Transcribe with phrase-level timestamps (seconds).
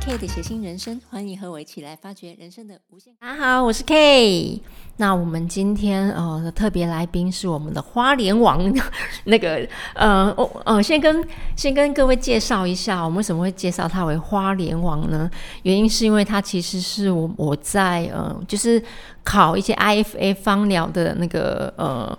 [0.00, 3.12] K 的谐星人生，欢迎和我一起来发掘人生的无限。
[3.20, 4.58] 大家好，我是 K。
[4.96, 8.72] 那我们今天呃的特别来宾是我们的花莲王，
[9.24, 11.22] 那个呃我呃先跟
[11.54, 15.30] 先跟各位介绍一下，我们为什么会介绍他为花莲王呢？
[15.64, 18.82] 原因是因为他其实是我我在呃就是
[19.22, 22.18] 考一些 IFA 芳疗的那个呃。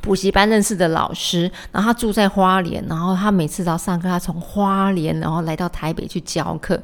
[0.00, 6.80] 补习班认识的老师，然后他住在花莲，然后他每次要上课，他从花莲然后来到台北去教课。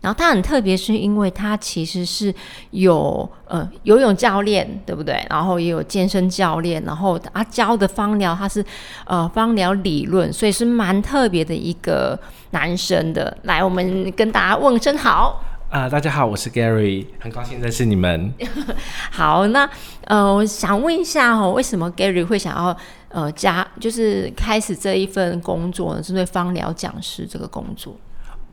[0.00, 2.32] 然后他很特别，是因为他其实是
[2.70, 5.26] 有呃游泳教练，对不对？
[5.28, 8.64] 然后也有健身教练，然后他教的芳疗他是
[9.06, 12.16] 呃芳疗理论，所以是蛮特别的一个
[12.50, 13.36] 男生的。
[13.42, 15.42] 来，我们跟大家问声好。
[15.70, 18.32] 啊，大家好，我是 Gary，很高兴认识你们。
[19.12, 19.68] 好，那
[20.06, 22.74] 呃，我想问一下哦，为什么 Gary 会想要
[23.10, 26.00] 呃加，就是开始这一份工作呢？
[26.00, 27.94] 针对芳疗讲师这个工作？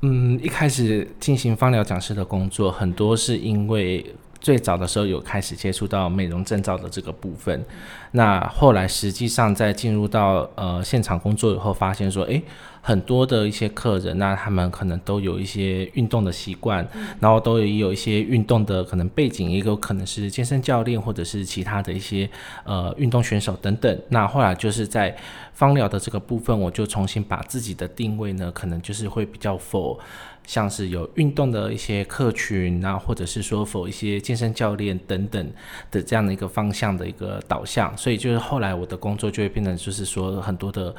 [0.01, 4.05] 嗯，一开始进行芳疗讲师的工作，很多是因为。
[4.41, 7.65] 最早的时候有开始接触到美容证照的这个部分，
[8.11, 12.39] 那后来实际上在进入到呃现场工作以后，发现说，诶，
[12.87, 16.87] 很多的一些客人，那他们可能都有一些运动的习惯，
[17.19, 22.29] 然后都有有一些运动的可能背景，也有可能是健身教练或者是其他的一些
[22.63, 23.99] 呃运动选手等等。
[24.09, 25.17] 那后来就是在
[25.51, 29.99] 芳疗的这个部分，我就重新把自己的定位呢，可能就是会比较否。
[30.47, 35.51] 像是有运动的一些客群啊，或者是说否一些健身教练等等
[35.89, 40.93] 的这样的一个方向的一个导向，所以就是后来我的工作就会变成就是说很多的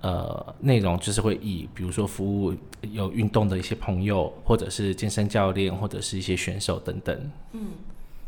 [0.00, 2.54] 呃内容就是会以比如说服务
[2.92, 7.30] 有运动的一些朋友，或者是健身教练，或者是一些选手等等。
[7.52, 7.68] 嗯。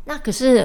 [0.09, 0.65] 那可是，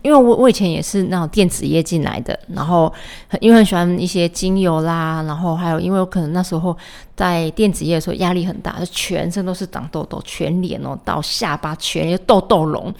[0.00, 2.90] 因为我我以前也是那种电子业进来的，然后
[3.38, 6.74] 因为很喜欢一些精油啦，然后还有因为我可能那时候
[7.14, 12.90] 在电子业的时候压力很大，就全身都是长痘痘，全脸哦到下巴全痘痘龙。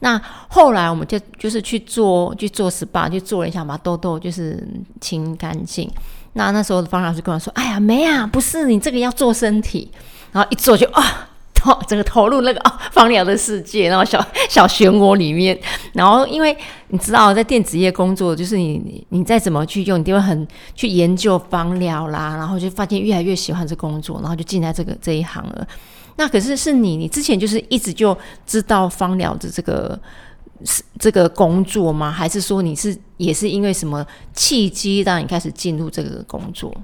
[0.00, 4.66] 那后来我们就就是去做去做 SPA，去做了一下，把痘痘就是
[5.00, 5.88] 清干净。
[6.36, 9.90] 那那时候方老师跟我说：“哎呀，没啊，不是你这个要做身体。”
[10.32, 11.28] 然后一做就啊。
[11.88, 15.58] 整个投入那个啊芳疗的世界，然后小小漩涡里面，
[15.94, 16.56] 然后因为
[16.90, 25.66] 你知道在电子业工作，就是你你你再怎么去用，你都会很去研究芳疗啦，然后就发现越来越喜欢这工作，然后就进来这个这一行了。
[26.14, 28.16] 那可是是你，你之前就是一直就
[28.46, 29.98] 知道芳疗的这个
[30.98, 32.10] 这个工作吗？
[32.10, 36.74] 还是说你是也是因为什么契机让你开始进入这个工作？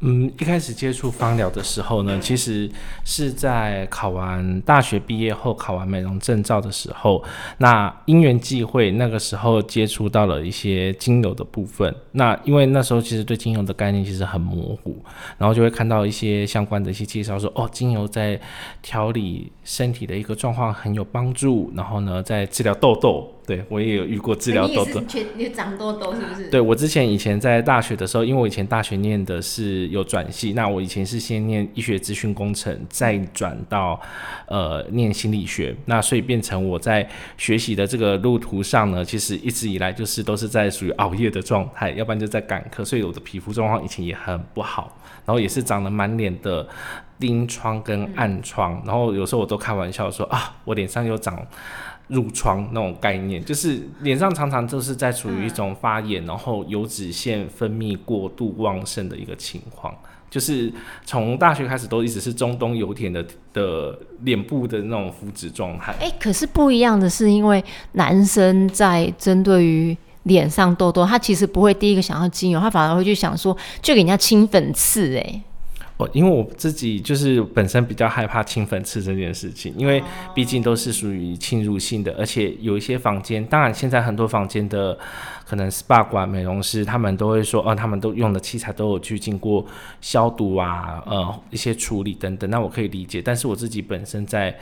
[0.00, 2.70] 嗯，一开始接触芳疗的时候呢，其实
[3.06, 7.24] 是在考完大学毕业后，考完美容证照的时候，
[7.58, 11.94] 那因缘际会，那个时候接触到了一些精油的部分。
[12.12, 15.02] 那因为那时候其实对精油的概念其实很模糊，
[15.38, 18.38] 然后就会看到一些相关的一些介绍，说哦，精油在
[18.82, 23.30] 调理身体的一个状况很有帮助，然后呢，在治疗痘痘。
[23.46, 25.02] 对，我也有遇过治疗痘痘，
[25.36, 26.48] 你长痘痘是不是？
[26.48, 34.00] 对我之前以前在大学的时候，因为我以前大学念的是有转系，那我以前是先念医学资讯工程，再转到
[34.46, 44.96] 呃念心理学，那所以变成我在学习的这个路途上呢，其实一直以来就是都是在属于熬夜的状态，要不然就在赶课，所以我的皮肤状况以前也很不好，
[45.26, 46.66] 然后也是长了满脸的
[47.18, 51.44] 丁疮跟暗疮，然后有时候我都开玩笑说啊，我脸上有长。
[52.10, 59.92] 褥疮那种概念，就是脸上常常就是在处于一种发炎，然后油脂腺分泌过度旺盛的一个情况。
[60.28, 60.70] 就是
[61.06, 65.94] 从大学开始都一直是中东油田的的脸部的那种肤质状态。
[65.98, 75.16] 哎，可是不一样的是，因为男生在针对于脸上痘痘，他其实不会第一个想要精油，他反而会去想说，就给人家清粉刺。
[75.16, 75.42] 哎。
[75.96, 80.02] 我因为我自己就是本身比较害怕清粉刺这件事情，因为
[80.34, 84.98] 毕竟都是属于侵入性的，而且有一些房间，当然现在很多房间的
[85.46, 89.64] 可能 SPA 馆美容师他们都会说，哦，他们都用的器材都有去经过
[90.00, 93.22] 消毒啊，呃，一些处理等等，那我可以理解。
[93.22, 94.52] 但是我自己本身在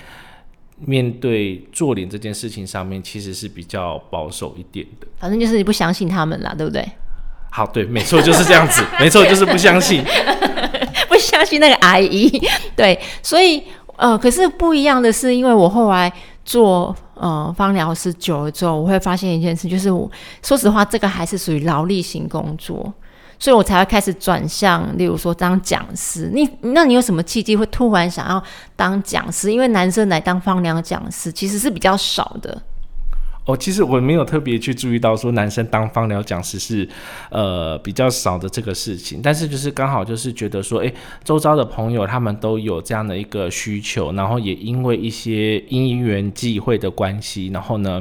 [0.84, 5.06] 面对做脸这件事情上面，其实是比较保守一点的。
[5.18, 6.86] 反正就是你不相信他们啦，对不对？
[7.50, 10.04] 好，对，没错，就是这样子，没错，就是不相信。
[11.42, 12.30] 不相信那个阿姨，
[12.76, 13.64] 对，所以
[13.96, 16.10] 呃，可是不一样的是，因为我后来
[16.44, 20.08] 做呃芳疗师久了之后，我会发现一件事，就是我
[20.40, 22.92] 说实话，这个还是属于劳力型工作，
[23.40, 26.30] 所以我才会开始转向，例如说当讲师。
[26.32, 28.40] 你那你有什么契机会突然想要
[28.76, 29.52] 当讲师？
[29.52, 32.62] 因为男生来当芳疗讲师其实是比较少的。
[33.44, 36.88] 哦，其实我没有特别去注意到说男生当芳疗讲师是
[37.28, 40.94] 呃比较少的这个事情，但是就是刚好就是觉得说，诶，
[41.24, 48.00] 周遭的朋友他们都有这样的一个需求，然后也因为一些因缘际会的关系，然后呢，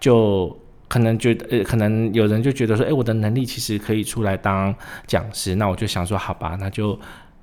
[0.00, 0.58] 就
[0.88, 4.74] 可能觉得呃，可能有人就觉得说，诶，我的能力其实可以出来当
[5.06, 6.98] 讲师，那我就想说，好吧，那就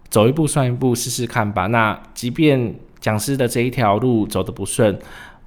[0.09, 1.67] 走一步算一步，试试看吧。
[1.67, 4.99] 那即便讲师的这一条路走得不顺。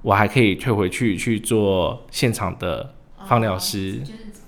[0.03, 2.93] 我还可以退回去去做现场的
[3.27, 3.99] 放疗师。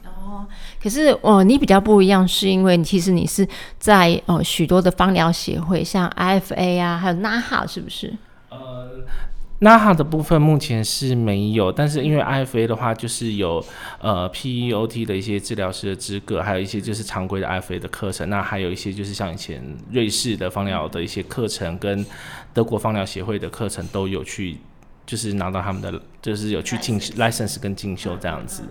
[0.05, 0.45] 哦，
[0.81, 3.47] 可是哦，你比较不一样，是因为其实你是
[3.79, 8.13] 在哦许多的芳疗协会，像 IFA 啊，还有 NAHA，是不是？
[8.49, 9.03] 呃
[9.61, 13.63] ，NAHA 的部分目前是没有，但是因为 IFA 的话，就是有
[13.99, 22.05] 呃 PEOT 的一些治疗师的资格，还有一些就是常规的 IFA 的课程，那还有一些就是像以前瑞士的芳疗的一些课程，跟
[22.53, 24.57] 德国芳疗协会的课程都有去。
[25.05, 28.63] 就是拿到他们的，就是有去进 license 跟进修这样子。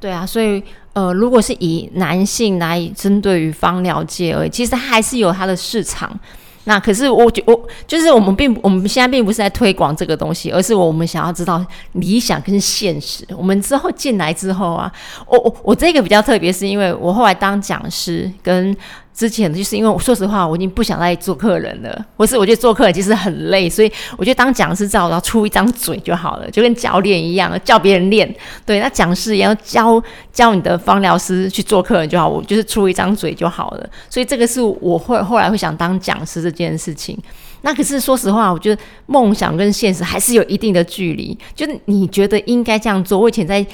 [0.00, 0.62] 对啊，所以
[0.92, 6.18] 呃，如果是以男性来针对于芳疗界而已，其实还是有它的市场。
[6.64, 13.26] 那可是我觉我就是我们并我们现在并不是在推广这个东西，而是我们想要知道理想跟现实。
[13.36, 14.92] 我们之后进来之后啊，
[15.26, 18.76] 我我我这个比较特别，是因为我后来当讲师跟。
[19.14, 22.06] 之前就是因为我说实话，我已经不想再做客人了。
[22.16, 28.28] 或是我觉得做客人其实很累，所以我觉得当讲师只要出一张嘴就好了，就跟教练一样，教别人练。
[28.66, 30.02] 对，那讲师也要教
[30.32, 33.88] 教你的芳疗师去做客人就好，我就是出一张嘴就好了。
[34.10, 37.16] 所以这个是我会后来会想当讲师这件事情。
[37.62, 41.38] 那可是说实话，我觉得梦想跟现实还是有一定的距离。
[41.54, 43.64] 就是你觉得应该这样做，我以前在。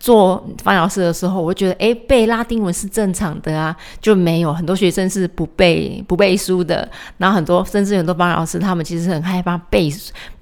[0.00, 6.88] 做方老师的时候，我觉得哎，背拉丁文是正常的啊，就没有很多学生是不背不背书的，
[7.18, 9.92] 然后很多甚至很多方老师他们其实很害怕背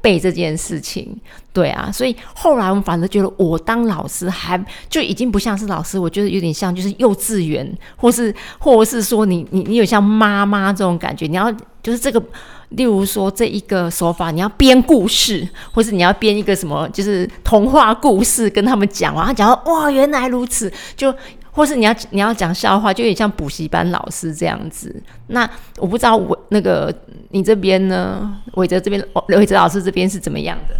[0.01, 1.13] 背这件事情，
[1.53, 4.57] 对啊，所以后来我们反而觉得我当老师还
[4.89, 11.53] 就已经不像是老师，我觉得有点像就是幼稚园，或是或是说你你你有像妈妈这种感觉，你要
[11.83, 12.23] 就是这个。
[12.71, 21.15] 例如说，这一个手法，你要编故事，或是你要编一个什么，就是童话故事，跟他们讲完，他讲到哇，原来如此，就
[21.51, 24.95] 或是你要你要讲笑话，就有点像补习班老师这样子。
[25.29, 25.49] 那
[25.79, 26.95] 我不知道我那个
[27.31, 30.77] 你这边呢，伟哲这边，伟哲老师这边是怎么样的？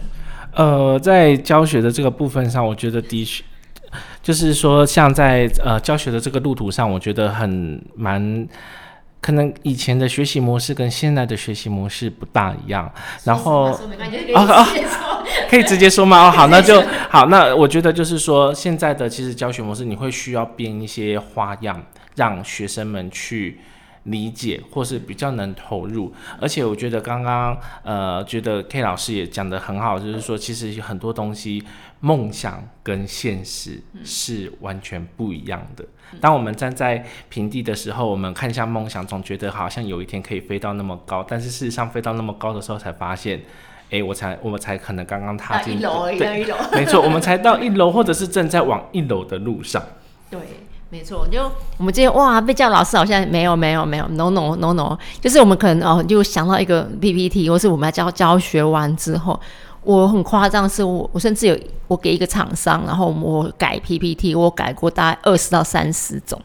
[0.63, 3.43] 呃，在教学的这个部分上，我觉得的确
[4.23, 8.47] 就是说，像在呃教学的这个路途上，我觉得很蛮。
[9.21, 12.91] 可能以前的学习模式跟现在的学习模式不大一样，
[13.25, 13.65] 然后
[14.35, 14.69] 啊啊，
[15.51, 16.29] 可以直接说吗？
[16.29, 17.27] 哦，好， 那就好。
[17.27, 21.83] 那我觉得就是说，现在的其实教学模式，你会需要编一些花样，
[22.17, 23.59] 让学生们去。
[24.05, 26.11] 理解或是比较能投入，
[26.41, 31.63] 而且我觉得刚刚呃，觉得 K 老师也讲得很好，就是说其实很多东西
[32.01, 35.85] 梦想跟现实是完全不一样的。
[36.21, 43.43] 当我们站在平地的时候，我们看向梦想，总觉得好像有一天可以飞到那么高，但是事实上飞到那么高的时候，才发现，
[43.91, 49.83] 哎，我才我们才可能刚刚踏进一楼，一楼，没错，我们才到一楼，或者是正在往一楼的路上。
[50.31, 50.39] 对。
[50.91, 51.43] 没错，就
[51.77, 59.39] 我们今天哇，被叫老师好像没有没有没有，no no no no，就是我们可能哦，就想到一个 PPT，或是我们要教教学完之后，
[59.89, 66.39] 我很夸张，是我我甚至有我给一个厂商，然后我改 PPT，我改过大概二十到三十种，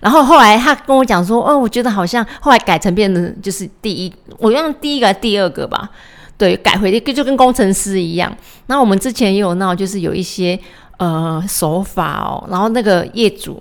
[0.00, 5.90] 然后后来他跟我讲说，哦，我觉得好像后来改成变成就是第一，我用第一个第二个吧，
[6.38, 8.34] 对，改回就就跟工程师一样。
[8.68, 10.58] 那我们之前也有闹，就是有一些。
[10.96, 13.60] 呃，手法哦，然后那个业主。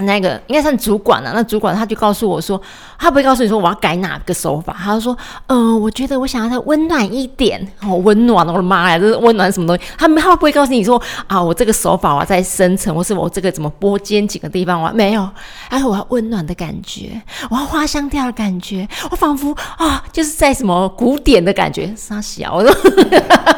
[0.00, 2.60] 那个应该算主管了，那主管他就告诉我说，
[2.98, 9.82] 他不会告诉你说我要改哪个手法，他就说，嗯，我觉得我想要它温暖一点，好温暖，我的妈呀，这是温暖什么东西？
[9.96, 15.26] 他们他不会告诉你说，啊，我这个手法我要再深层，或是我这个怎么拨肩颈的地方，我没有，
[15.70, 22.74] 哎，我要温暖的感觉，我要花香调的感觉，我仿佛啊，就是在什么古典的感觉，傻小，我说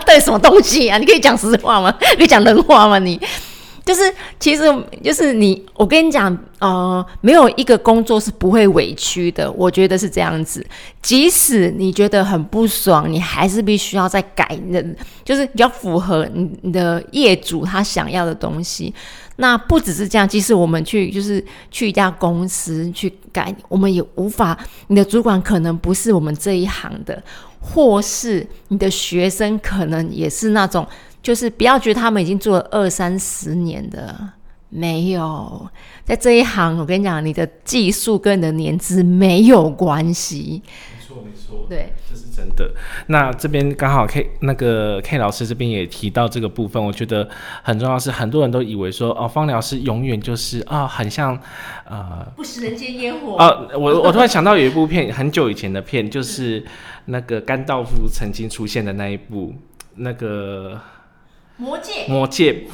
[0.07, 0.99] 对什么东西啊？
[0.99, 1.93] 你可以讲实话吗？
[2.17, 2.99] 可以讲人话吗？
[3.01, 3.21] 你？
[3.89, 4.03] 就是，
[4.39, 4.63] 其实
[5.03, 10.63] 就是你，我跟你讲，呃，没有一个工作是不会委屈的，我觉得是这样子。
[11.01, 14.85] 即使你觉得很不爽，你还是必须要再改，的，
[15.25, 18.93] 就是比较符合你你的业主他想要的东西。
[19.37, 24.59] 那不只是这样，即使我们去就是去一家公司去改，我们也无法。
[24.89, 27.23] 你的主管可能不是我们这一行的，
[27.59, 30.87] 或是你的学生可能也是那种。
[31.29, 34.19] 就是不要觉得他们已经做了二三十年的，
[34.71, 35.69] 没有
[36.03, 36.79] 在这一行。
[36.79, 40.63] 我跟你讲，你的技术跟你的年资没有关系。
[40.65, 42.71] 没错没错，对，这是真的。
[43.09, 47.29] 那这边刚好 K 那个 K 老师这边也提到这个部分，我觉得
[47.63, 51.39] 很重要是，很多人都以为说哦，芳疗师永远就是啊、很像
[51.85, 53.37] 呃不食人间烟火。
[53.37, 56.65] 哦，我我突然想到有一部片，很久以前的片，就是
[57.05, 59.53] 那个甘道夫曾经出现的那一部
[59.97, 60.81] 那个
[61.59, 62.65] 魔界魔界。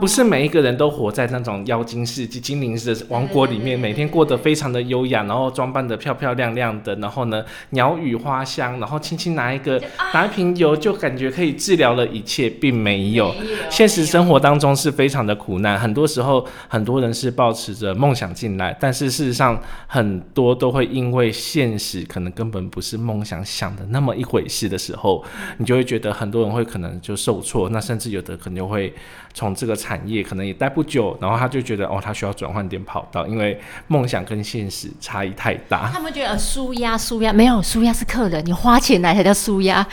[0.00, 9.80] 不是每一个人都活在那种妖精世界、精灵的王国里面，每天过得非常的优雅，然后装扮的漂漂亮亮的，然后呢，鸟语花香，然后轻轻拿一个
[10.12, 13.32] 拿一瓶油，就感觉可以治疗了一切，并没有。
[13.70, 25.24] 现实生活当中是非常的苦难，很多时候很多人是抱持着梦想进来，但是事实上很多都会因为现实可能根本不是梦想想的那么一回事的时候，
[25.58, 28.94] 你就会觉得很多人会可能就受挫，那甚至有可能就会
[29.34, 35.90] 从这个产业可能也待不久，然后他就觉得哦，他需要转换点跑道，因为梦想跟现实差异太大。
[35.92, 39.86] 他们觉得舒压舒压没有舒压是客人，你花钱来才叫舒压。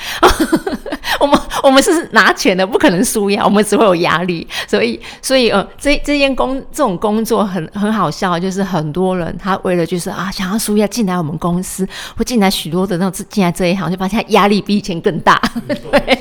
[1.20, 4.48] 我们我们是拿钱的，不可能舒压，我们只会有压力。
[4.68, 15.42] 所以 所以呃，这这件工这种工作很很好笑，就是很多人他为了就是啊想要舒压进来我们公司，或进来许多的那种进来这一行，就发现压力比以前更大。
[15.68, 16.20] 对，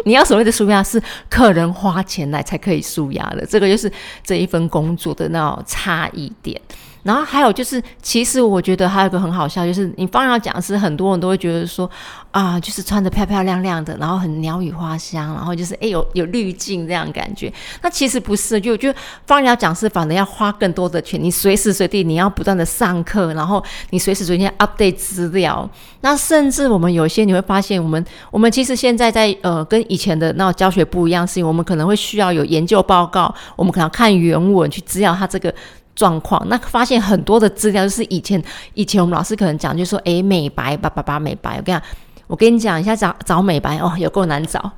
[0.06, 3.90] 你要所谓的舒压是客人花钱来才可以舒压的，这个就是
[4.22, 6.60] 这一份工作的那种差异点。
[7.02, 11.90] 然后还有就是，其实我觉得还有一个很好笑，就是你方疗讲师，很多人都会觉得说
[12.30, 17.52] 啊，就是穿的漂漂亮亮的，然后很鸟语花香，然后就是哎有有滤镜这样感觉。
[17.82, 18.92] 那其实不是，就就
[19.26, 25.68] 方疗讲师反而要花更多的钱，你随时随地你要不断的上课，然后你随时随地 update 资料。
[26.02, 35.54] 那甚至我们有些你会发现，我们我们其实现在在呃跟以前的那种教学不一样，是因为我们可能会需要有研究报告，我们可能要看原文去资料它这个。
[35.94, 38.42] 状况，那发现很多的资料就是以前
[38.74, 41.82] 以前我们老师可能讲，就说诶美白叭叭叭美白，我跟你讲，
[42.26, 44.70] 我跟你讲一下找找美白哦，有够难找，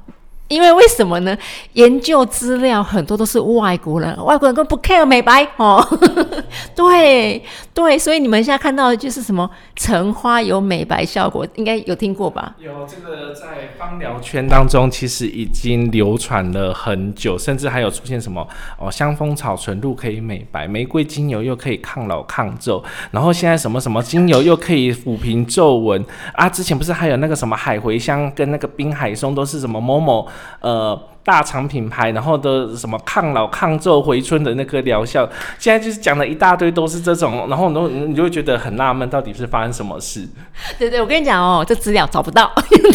[0.52, 1.34] 因为为什么呢？
[1.72, 5.82] 研究资料很多都是外国人，外国人根本不 care 美白哦，
[6.76, 7.42] 对
[7.72, 12.54] 对，所以你们现在看到的就是什么橙花有美白效果，应该有听过吧？
[12.58, 18.46] 有这个在芳疗圈当中，其实已经流传了很久，甚至还有出现什么
[18.78, 26.04] 哦，香蜂草纯露可以美白，玫瑰精油又可以抗老抗皱，然后现在什么什么精油又可以抚平皱纹
[26.34, 26.46] 啊！
[26.48, 30.28] 之前不是还有那个什么海茴香跟那个滨海松都是什么某某
[30.60, 31.08] 呃。
[31.24, 35.24] 大厂品牌，然后的什么抗老、抗皱、回春的那个疗效，
[35.56, 40.28] 现在就是讲了一大堆都是这种，然后你你就会觉得很纳闷，到底是发生什么事？
[40.80, 42.50] 对对，我跟你讲哦，这资料找不到，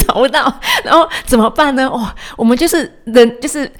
[0.05, 1.89] 找不到，然后怎么办呢？
[1.89, 3.71] 哇，我们就是人，就是。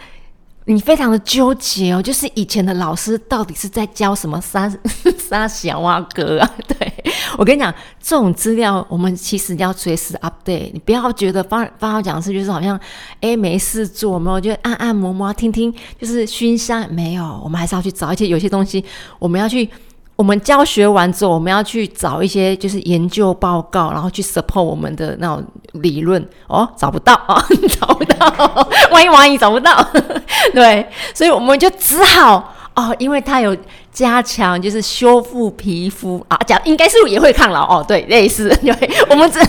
[0.70, 4.70] 你非常的纠结哦，就是以前的老师到底是在教什么沙
[5.18, 6.52] 沙 小蛙歌啊？
[6.68, 6.94] 对
[7.38, 10.72] 我跟你讲，这种资料我们其实要随时 update。
[10.74, 12.78] 你不要觉得发发号讲师就是好像
[13.22, 18.84] 哎没事做，没有就按按摩摩听听，就是熏香没有，我们还是要去找，一些有些东西
[19.20, 19.70] 我们要去。
[20.18, 27.40] 我们教学完之后，我们要去找一些就是研究报告，然后去 support 我们的那种理论哦，找不到啊，
[27.80, 29.88] 找不到， 万一万一找不到，
[30.56, 33.56] 对，所以我们就只好哦，因为它有
[33.92, 39.40] 加强就是修复皮肤啊，讲应该是也会抗老哦，对，类似，对，我们这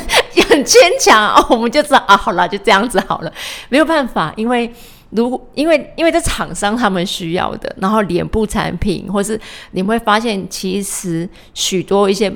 [0.50, 3.32] 很牵强哦，我们就知道啊，好了，就这样子好了，
[3.70, 4.70] 没有办法，因为。
[5.10, 12.32] 如果因为因为这厂商他们需要的，然后脸部产品，或是你会发现，其实许多一些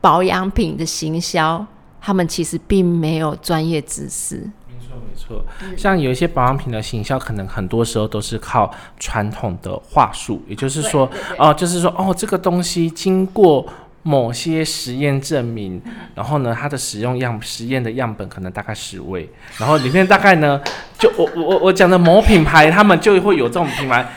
[0.00, 1.64] 保养品的行销，
[2.00, 4.36] 他们其实并没有专业知识。
[4.66, 5.44] 没错没错，
[5.76, 11.08] 像有一些保养品的行销，可能很多时候都是靠传统的话术，也就是说，
[11.38, 13.66] 哦，就是说，哦，这个东西经过。
[14.08, 15.78] 某些实验证明，
[16.14, 20.58] 然后呢，它的使用样实验的样本可能大概十位，然后里面大概呢，
[20.98, 24.08] 就我我我讲的某品牌，他们就会有这种品牌。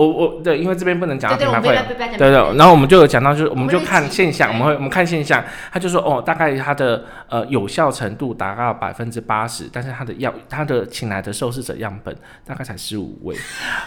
[0.00, 1.68] 我我对，因为这边不能讲到品牌会，
[2.16, 12.16] 对对，然后我们就有讲到，就是我们就看现象，我们会我们看现象，他就说哦，大概它的呃有效程度达到百分之八十，但是它的药，它的请来的受试者样本
[12.46, 13.36] 大概才十五位，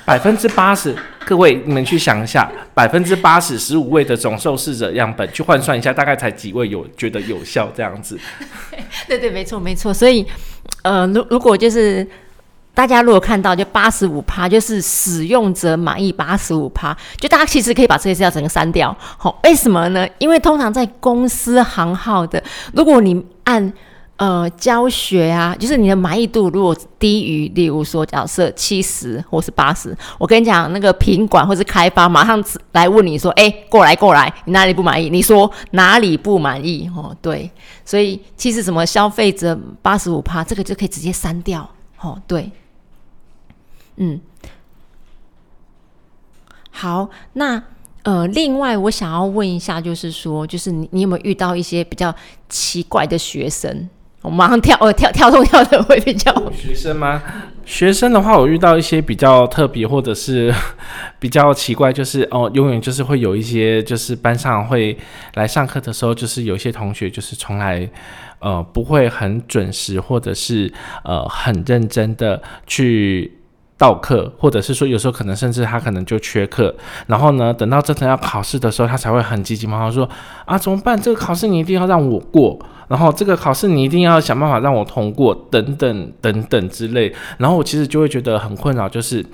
[0.06, 8.20] 百分之八十，各位你们去想一下，百分之八十十五位的总受试者样本去换算一下，大概才几位有觉得有效这样子？
[9.08, 10.24] 对对，没错没错，所以
[10.84, 12.08] 呃，如如果就是。
[12.74, 18.96] 大家如果看到就八十五趴，就是使用者满意八十五趴，就大家其实可以把这些资料整个删掉。
[19.18, 20.08] 好，为什么呢？
[20.18, 23.72] 因为通常在公司行号的，如果你按
[24.16, 32.42] 呃，教学啊，就是你的满意度如果低于，例如说假设七十或是八十，我跟你讲，那个品管或是开发马上
[32.74, 35.10] 来问你说，哎，过来过来，你哪里不满意？
[35.10, 36.90] 你说哪里不满意？
[36.96, 37.50] 哦，对，
[37.84, 41.68] 所以其实什么消费者八十五趴，这个就可以直接删掉。
[42.00, 42.50] 哦，对，
[43.98, 44.20] 嗯，
[46.72, 47.64] 好，那。
[48.04, 52.14] 呃，另外我想要问一下，就是说，就是你你有没有遇到一些比较
[52.50, 53.88] 奇怪的学生？
[54.22, 57.24] 我马上跳，我跳跳动跳的会比较学生吗？
[57.64, 60.54] 学生的话，我遇到一些比较特别或者是
[61.18, 64.98] 比较奇怪，就是哦，永远就是会有一些，就是班上会
[65.36, 67.90] 来上课的时候，就是有些同学就是从来
[68.40, 70.70] 呃不会很准时，或者是
[71.06, 73.38] 呃很认真的去。
[73.84, 76.74] 到课，或者是说有时候可能甚至他可能就缺课，
[77.08, 80.08] 然后呢，等到真的要考试的时候，他才会很急急忙忙说
[80.46, 80.98] 啊怎么办？
[80.98, 87.14] 这个考试你一定要让我过，然后这个考试你一定要想办法让我通过，等等等等之类。
[87.38, 89.26] 然后我其实就会觉得很困扰，就是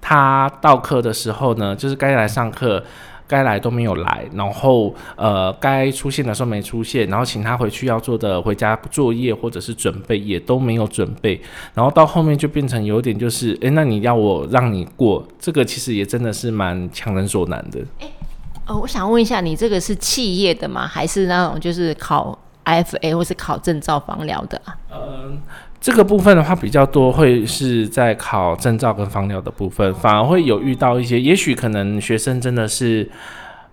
[0.00, 2.82] 他到课的时候呢，就是该来上课。
[3.30, 11.40] 该来都没有来，然后呃，该出现的时候没出现，然后请他回去要做的回家作业或者是准备也都没有准备，
[11.72, 17.78] 然后到后面就变成有点就是，诶，那你要我让你过，这个其实也真的是蛮强人所难的。
[18.00, 18.10] 诶，
[18.66, 20.84] 呃，我想问一下，你这个是企业的吗？
[20.88, 24.76] 还是那种就是考 IFA 或是考证照房疗的啊？
[24.92, 25.38] 嗯。
[25.80, 33.08] 这个部分的话比较多，会是在考证照跟方疗的部分，反而会有遇到一些，也许可能学生真的是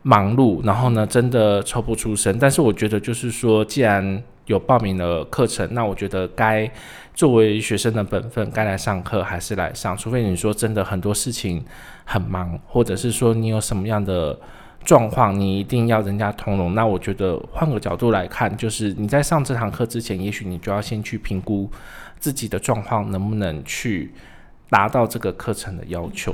[0.03, 2.39] 忙碌，然后呢真的抽不出身。
[2.39, 6.71] 但是我觉得就是说，既然有报名的课程，那我觉得该
[7.13, 11.61] 作为学生的本分，该来上课还是来上，除非你说真的很多事情
[12.05, 14.39] 很忙，或者是说你有什么样的。
[14.83, 21.69] 状况你一定要人家通融，那我觉得换个角度来看，就是你在上这堂课之前，也许你就要先去评估
[22.19, 24.13] 自己的状况能不能去
[24.69, 26.33] 达到这个课程的要求。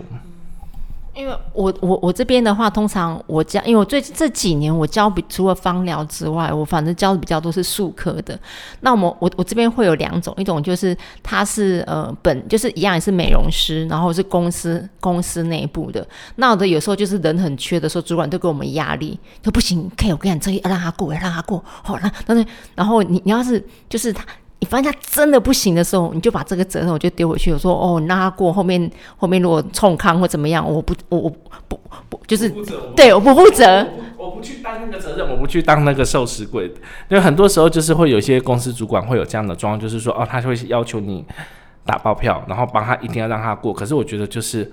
[1.16, 8.38] 因为我我我这边的话，通常我教，因为我最近这几年我教比除了芳疗之外，我反正教的比较多是术科的。
[8.82, 16.06] 那我我我这边会有两种，一种就是他是呃本就是一样也是美容师，然后是公司公司内部的。
[16.38, 24.26] 那我的有时候就是人很缺的时候，主管都给我们压力，说不行可以我跟你讲，这要让他过，要让他过，好，那但是然后你你要是就是他。
[24.64, 27.52] 你发现他真的不行的时候，你就把这个责任我就丢回去。
[27.52, 31.30] 我说哦，你让他过后面，后面如果冲康或怎么样，我不，我我
[31.68, 32.50] 不不就是
[32.96, 33.86] 对，我不负责，
[34.18, 36.68] 我不去担那个责任，我不去当那个受食鬼。
[37.10, 41.26] 因为很多时候就是会有一些公司主管会有这样的状况，就是说哦，他会要求你
[41.86, 43.74] 打包票，然后帮他一定要让他过。
[43.74, 44.72] 可是我觉得就是。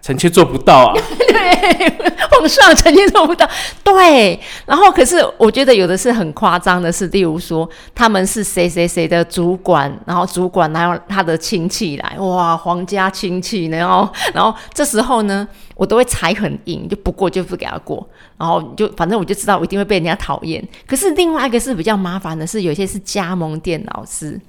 [0.00, 0.94] 臣妾做不到啊！
[1.28, 3.48] 对，碰上，臣妾做不到。
[3.84, 18.06] 对，然后可是我觉得有的是很夸张的是，例如说他们是谁谁谁的主管，然后主管然后他的亲戚来，哇，皇家亲戚，然后然后这时候呢，我都会踩很硬，就不过就不给他过，
[18.38, 20.62] 然后就反正我就知道我一定会被人家讨厌。
[20.86, 24.40] 可是另外一个是比较麻烦的是，有些是加盟店老师，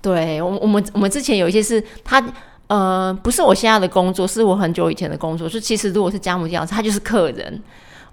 [0.00, 2.22] 对我我们我们之前有一些是他。
[2.66, 5.48] 呃，不是我现在的工作，是我很久以前的工作。
[5.48, 7.62] 是其实如果是加盟店老师，他就是客人。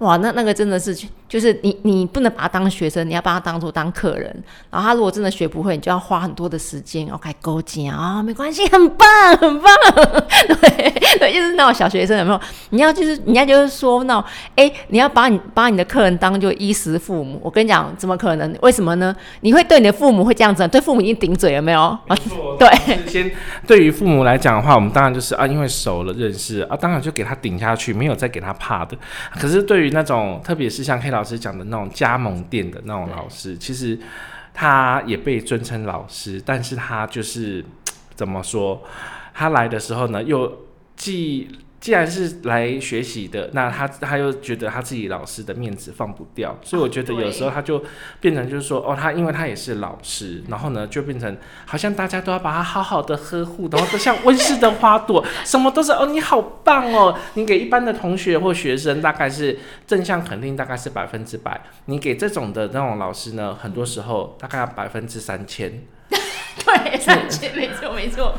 [0.01, 0.97] 哇，那那个真的是，
[1.29, 4.35] 就是你你不能把他当学生，你要把他当做当客人。
[4.71, 9.71] 然后他如果真的学不会，你就要花很多的时间，OK，勾肩啊，没关系，很棒，很棒。
[10.47, 12.41] 对对，就是那种小学生有没有？
[12.71, 14.23] 你要就是人家就是说那种，
[14.55, 17.39] 哎，你要把你把你的客人当就衣食父母。
[17.43, 18.57] 我跟你讲，怎么可能？
[18.63, 19.15] 为什么呢？
[19.41, 20.67] 你会对你的父母会这样子？
[20.67, 21.95] 对父母已经顶嘴了没有？
[22.57, 22.67] 对，
[23.07, 23.31] 先
[23.67, 28.97] 对于父母来讲的话，我们当然就是啊，因为熟了认识啊，当然就给他顶下去，没有再给他怕的。
[29.39, 33.97] 可是对于那种，特别是像黑老师讲的那种加盟店的那种老师，其实
[34.53, 37.63] 他也被尊称老师，但是他就是
[38.15, 38.81] 怎么说，
[39.33, 41.47] 他来的时候呢，又既。
[41.81, 47.83] 既然是来学习的，那他他又觉得他自己老师的面子放不掉，所以我觉得有时候他就
[48.19, 65.81] 变成就是说，哦，他因为他也是老师，然后呢就变成好像大家都要把他好好的呵护，然后都像温室的花朵， 什么都是哦，你好棒哦，你给一般的同学或学生大概是正向肯定，大概是百分之百，你给这种的那种老师呢，很多时候大概要百分之三千。
[66.63, 68.35] 对，三千没错没错，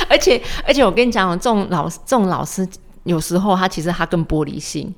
[0.08, 2.66] 而且而且我跟你讲，这种老这种老师
[3.04, 4.94] 有时候他其实他更玻璃心，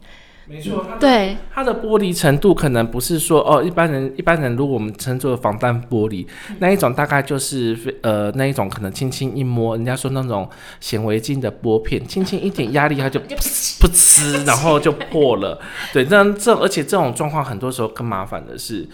[0.47, 6.27] 没错，对他的玻璃程度可能不是说哦，一般人一般人如果我们称作防弹玻璃
[6.59, 10.49] 那一种，大概就是呃那一种可能轻轻一摸，人家说那种
[10.81, 15.61] 显微镜的玻片，轻轻一点压力它就不呲，然后就破了。
[15.93, 18.89] 对，那这而且这种状况很多时候更麻烦的是。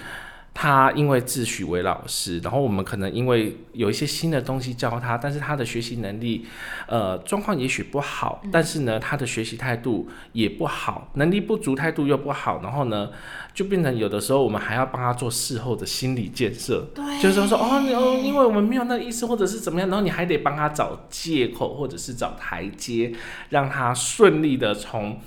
[0.60, 6.44] 他因为自诩为老师，然后我们可能因为有一些新的东西教他，但是他的学习能力，
[6.88, 13.10] 呃，状况也许不好，但是呢，他的学习态度也不好，能力不足，态度又不好，然后呢，
[13.54, 17.22] 就变成有的时候我们还要帮他做事后的心理建设，对。
[17.22, 23.12] 就是说哦，你哦，因为我们没有那个意思，或者是怎么样，然后你还得帮他找借口，或者是找台阶，
[23.50, 25.20] 让他顺利的从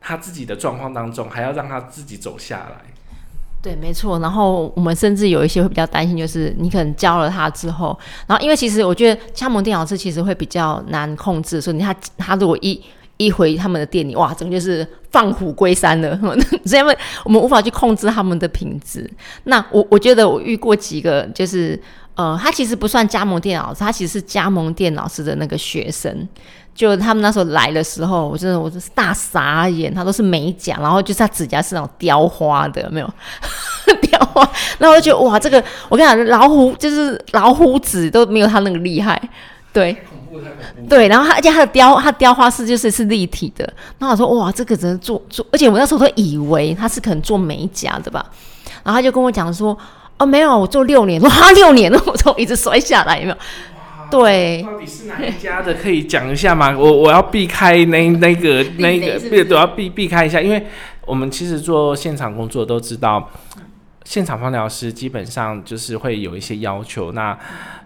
[0.00, 2.91] 他自己的状况当中，还要让他自己走下来。
[3.62, 4.18] 对，没错。
[4.18, 7.96] 然后我们甚至有一些会比较担心，就是你可能教了他之后，
[8.26, 12.82] 然后因为其实我觉得加盟店老师其实会比较难控制，所以他他如果一
[13.18, 16.18] 一回他们的店里，哇，整个就是放虎归山了，
[16.66, 19.08] 是因为我们无法去控制他们的品质。
[19.44, 21.80] 那我我觉得我遇过几个，就是
[22.16, 26.28] 呃，他其实不算加盟店老师，他其实是加盟店老师的那个学生。
[26.74, 33.14] 就他们那时候来的时候，我真的我就是大傻眼，他都是美甲，然后就是他指甲是那种雕花的，没有
[34.02, 39.20] 雕花，然后我就觉得哇，这个我跟你讲，老虎就是老虎指都没有他那个厉害，
[39.72, 39.96] 对。
[40.88, 43.70] 对，然后他而且他的雕，他雕花是就是是立体的。
[43.98, 48.24] 然后我说哇，这个真的做做，而且我那时候都以为他是可能做美甲的吧。
[48.82, 49.76] 然后他就跟我讲说，
[50.16, 53.36] 哦，没有，我做六年，哇，六年了， 我从一直摔下来，有没有？
[54.12, 55.72] 对，到底是哪一家的？
[55.72, 56.76] 可以讲一下吗？
[56.76, 60.66] 我我要避开那那个那个，对，都要避避开一下，因为
[61.06, 63.30] 我们其实做现场工作都知道，
[64.04, 67.12] 现场芳疗师基本上就是会有一些要求。
[67.12, 67.36] 那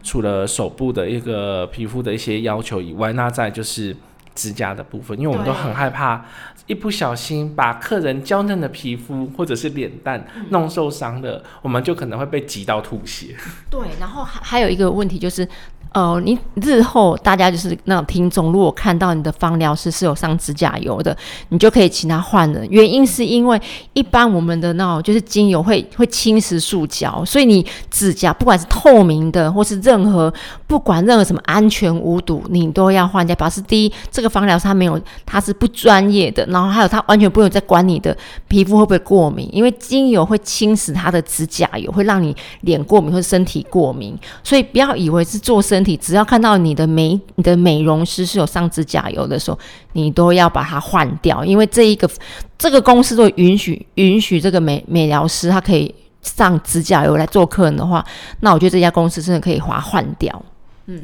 [0.03, 3.97] 除了手部的一个皮肤的一些要求以外，那再就是
[4.35, 6.25] 指甲的部分，因为我们都很害怕
[6.67, 13.37] 一不小心把客人娇嫩的皮肤或者是脸蛋弄受伤了，我们就可能会被挤到吐血。
[13.71, 15.49] 对，然后还还有一个问题就是。
[15.92, 21.16] 呃，你日后大家就是那种听众，如果看到你的芳疗师是有上指甲油的，
[21.51, 22.66] 你就可以请他换了。
[22.66, 23.61] 原因是因为
[23.92, 30.33] 一般我们的那种就是精油会会侵蚀塑胶，所以你指甲不管是透明的或是任何
[30.66, 33.37] 不管任何什么安全无毒，你都要换掉。
[33.37, 36.42] 表示第一，这个芳疗师他没有，他是不专业的。
[36.46, 38.16] 然后还有他完全不用在管你的
[38.49, 44.18] 皮肤会不会过敏，因为精油会侵蚀他的指甲油，会让你脸过敏或者身体过敏。
[44.42, 45.97] 所以不要以为是做生身体。
[45.99, 49.59] 只要看到你的美你的美容师是有上指甲油的时候，
[49.93, 52.09] 你都要把它换掉，因为这一个
[52.57, 58.05] 这个公司都允许允许这个美美疗师他可以上指甲油来做客人的话，
[58.41, 60.43] 那我觉得这家公司真的可以划换掉。
[60.87, 61.01] 嗯，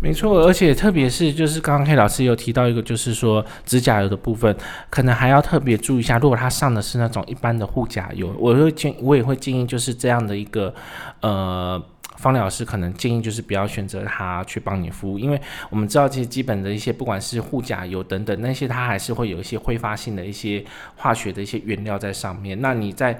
[0.00, 4.54] 没错，而且特别是就是刚刚黑老师有提到一个，就是说指甲油的部分，
[4.90, 10.74] 可能还要特别注意一下，如果他上的是那种一般的护甲油，我会建我也会建议就是这样的一个
[11.20, 11.80] 呃。
[12.20, 20.62] 方疗师可能建议就是不要选择他去帮你服务，因为我们知道这些基本的一些不管是护甲油等等那些，它还是会有一些挥发性的一些
[20.96, 22.60] 化学的一些原料在上面。
[22.60, 23.18] 那你在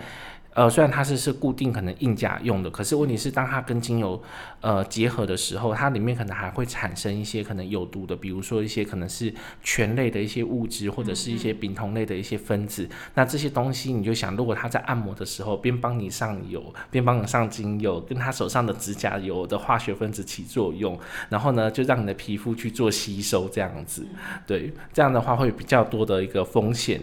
[0.53, 4.21] 呃，虽然它是是固定可能硬甲用的，可是问题是当它跟精油
[4.61, 9.33] 呃结合的时候，它里面可能还会产生一些可能有毒的，比如说一些可能是
[9.63, 12.89] 醛类的一些物质，或者是一些丙酮类的一些分子。
[13.15, 24.05] 那这些东西你就想，如果它在按摩的时候边帮你上油，边帮你上精油，跟他手上的指甲油的化学分子起作用，然后呢就让你的皮肤去做吸收，这样子，
[24.49, 27.01] 对，这样的话会比较多的一个风险。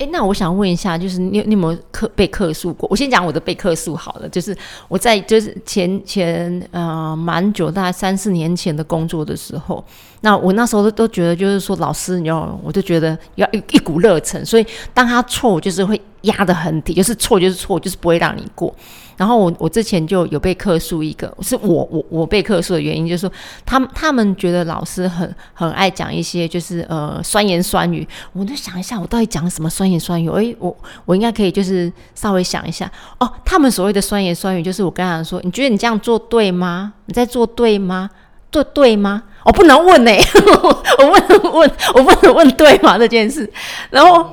[0.00, 2.88] 哎，那我想问一下，就是你你有没有客被客诉过？
[2.90, 4.56] 我先讲我的被客诉好了，就是
[4.88, 9.84] 我在就是前前呃蛮久，大概三四年前的工作的时候。
[10.22, 18.74] 那我那时候都都觉得，就是说老师，你要，我就觉得要一一股热忱，所以当他错，就是会压得很低，就是错就是错，就是不会让你过。
[19.20, 23.30] 然后我我之前就有被客诉一个，是我我我被客诉的原因，就是说
[23.66, 30.30] 他们他们觉得老师很很爱讲一些就是呃酸言酸语，我就想一下，我到底讲什么酸言酸语？
[30.30, 36.94] 诶，我我应该可以就是稍微想一下哦，他们所谓的酸言酸语，就是我刚才说，你觉得你这样做对吗？
[37.04, 38.08] 你在做对吗？
[38.50, 39.22] 做对吗？
[39.44, 40.10] 我不能问呢，
[40.98, 43.46] 我不能问，我不能问对吗这件事？
[43.90, 44.30] 然后，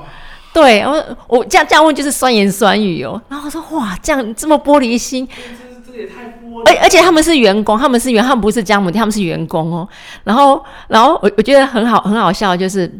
[0.60, 3.20] 对我我这样这样问就是酸言酸语哦。
[3.28, 6.62] 然后我说哇，这样这么玻璃心，这这也太玻璃。
[6.66, 9.88] 而而且他们是员工，他们是员，他们不是家母店，他们是员工哦。
[10.24, 12.90] 然后然后我我觉得很好很好笑，就是。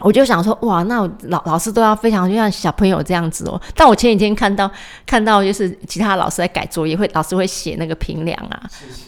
[0.00, 3.60] 我就想说，哇，那老老师都要非常就像小朋友这样子哦。
[3.74, 4.70] 但我前几天看到
[5.04, 8.62] 看到就是其他老师在改作业，会老师会写那个评量啊，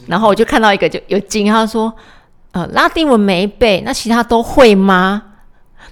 [0.09, 1.94] 然后我就看到一个就有惊，他说，
[2.50, 5.22] 呃，拉丁文没背，那其他都会吗？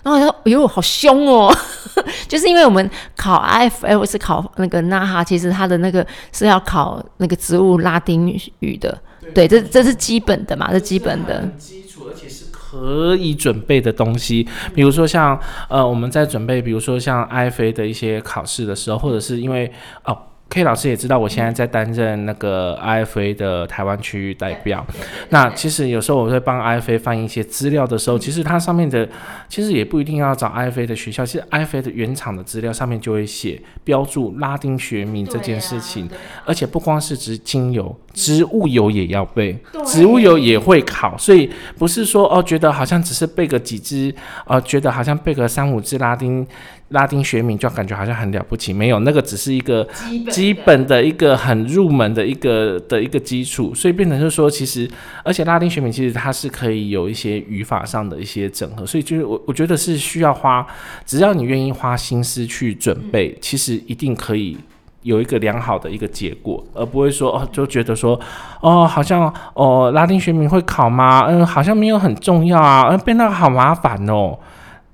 [0.09, 1.55] 然后我说，哎呦，好凶哦！
[2.27, 8.29] 就是因为我们考 IFL 是考那个那哈，其实他的那个是要考那个植物拉丁
[8.61, 8.97] 语的，
[9.35, 12.47] 对，这这是基本的嘛，这基本的基础，而且是。
[12.51, 15.40] 可以准备的东西，比如说像
[15.71, 19.73] 呃我们在准备，比如说像 IFA 的一些考试的时候，或者是因为
[20.05, 20.16] 哦。
[20.50, 24.84] K 老师也知道，我现在在担任那个 IFA 的台湾区域代表。
[25.28, 29.06] 那其实有时候我会帮 IFA 翻译一些资料的时候，其实它上面的
[29.48, 36.08] 其实也不一定要找 IFA 的学校，其实 IFA 的原厂的资料上面就会写标注拉丁学名这件事情。
[36.46, 44.14] 而且不光是指精油，植物油也要背，植物油也会考，所以不是说哦觉得好像只是背个几支，
[44.46, 46.46] 呃觉得好像背个三五支拉丁。
[46.90, 49.87] 拉丁学名就感觉好像很了不起，没有那个只是一个
[50.31, 54.88] 基本的一个很入门的一个的一个基础，所以变成就是说，其实
[55.22, 60.66] 而且拉丁学名其实它是可以有一些语法上的一些整合，所以就是我我觉得是需要花，
[61.05, 64.57] 只要你愿意花心思去准备，其实一定可以
[65.03, 68.18] 有一个良好的一个结果，而不会说哦就觉得说
[68.62, 71.27] 哦好像哦拉丁学名会考吗？
[71.29, 74.38] 嗯，好像没有很重要啊，嗯，变那个好麻烦哦。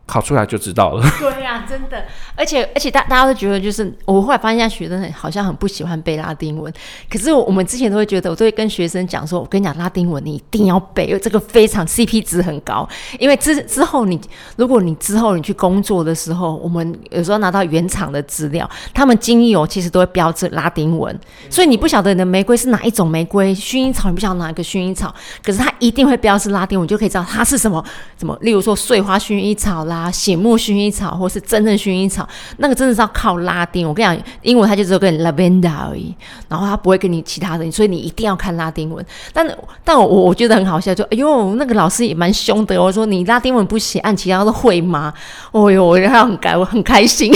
[0.06, 1.02] 考出来就知道了。
[1.18, 2.04] 对呀，真的，
[2.36, 6.72] 而且而且大大家都觉得，就是我后来发现，现在学生很好像很不喜欢背拉丁文。
[7.10, 12.86] 可是我们之前都会觉得，我都会跟学生讲说，我跟你讲，拉丁文你一定要背，因为这个非常 CP 值很高。
[13.18, 14.20] 因为之之后你，
[14.56, 27.82] 如果你之后你去工作的时候，我们有时候拿到原厂的资料，他们精油其实都会标志拉丁文，所以你不晓得你的玫瑰是哪一种玫瑰，薰衣草你不晓得哪一个薰衣草，可是它一定会标示拉丁文，就可以知道它是什么
[28.18, 29.93] 什么，例如说碎花薰衣草啦。
[29.94, 33.86] 啊，醒目薰衣草或是真正薰衣草，那个真的是要靠拉丁。
[33.86, 36.14] 我跟你讲，英文它就只有跟 lavender 而已，
[36.48, 39.04] 然后它不会跟你其他的，所以你一定要看拉丁文。
[39.32, 39.46] 但
[39.84, 42.82] 但我我觉得很好笑，就哎呦，那个老师也蛮凶的。
[42.82, 45.14] 我说你拉丁文不写，按其他的会吗？
[45.52, 47.32] 哦呦，我觉得他很开，我很开心，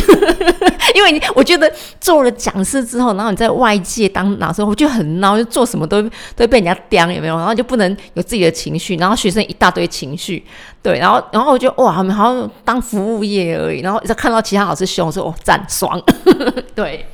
[0.95, 6.03] 因为你我觉得做了讲师之后，然后你在外界当老师，我就很孬，就做什么都
[6.35, 7.37] 都被人家刁，有没有？
[7.37, 10.45] 然后就不能有自己的情绪，然后学生一大堆情绪。
[10.81, 13.81] 对，然后，然后我就哇，他们好像当服务业而已。
[13.81, 16.01] 然后再看到其他老师凶，我说哦，赞爽。
[16.75, 17.05] 对，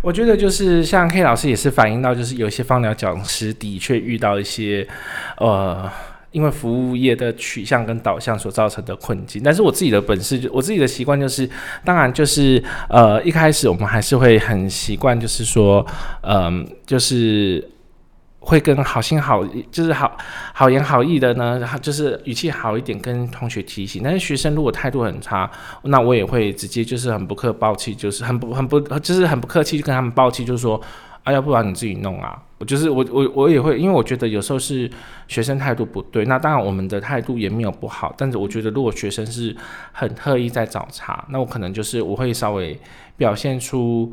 [0.00, 4.88] 我觉得就是像 K 老师也是反映到，就是有些芳疗讲师的确遇到一些
[5.36, 5.88] 呃，
[6.32, 9.42] 因为服务业的取向跟导向所造成的困境。
[9.44, 11.48] 但是我自己的本事，我自己的习惯就是，
[11.84, 15.86] 当然就是呃，一开始我们还是会很习惯，就是说，
[16.22, 17.68] 嗯，就是。
[18.42, 20.16] 会跟好心好就是好
[20.54, 24.02] 好言好意的呢，然后就是语气好一点跟同学提醒。
[24.02, 25.48] 但是学生如果态度很差，
[25.82, 30.80] 那我也会直接就是很不客抱气，就是很不很不就是很不客气，就跟他们抱气，就是说，
[31.22, 32.42] 啊，要不然你自己弄啊。
[32.56, 34.90] 我就是我我我也会，因为我觉得有时候是
[35.28, 39.54] 学生态度不对，那当然我们的态度也没有不好，但是我觉得如果学生是
[39.92, 42.78] 很特意在找茬，那我可能就是我会稍微
[43.18, 44.10] 表现出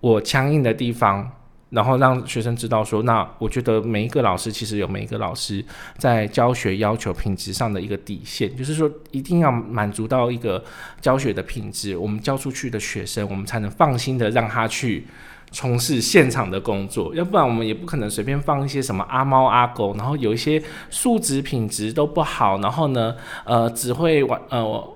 [0.00, 1.30] 我强硬的地方。
[1.70, 5.64] 然后让学生知道说，那我觉得每一个老师其实有每一个老师
[5.98, 10.64] 在教学要求品质上的一个底线，就是说一定要满足到一个
[11.00, 15.06] 教学的品质，我们教出去的学生，我们才能放心的让他去
[15.50, 24.95] 从事现场的工作，要不然我们也不可能随便放一些什么阿猫阿狗，然后有一些素质品质都不好，然后呢，呃，只会玩呃。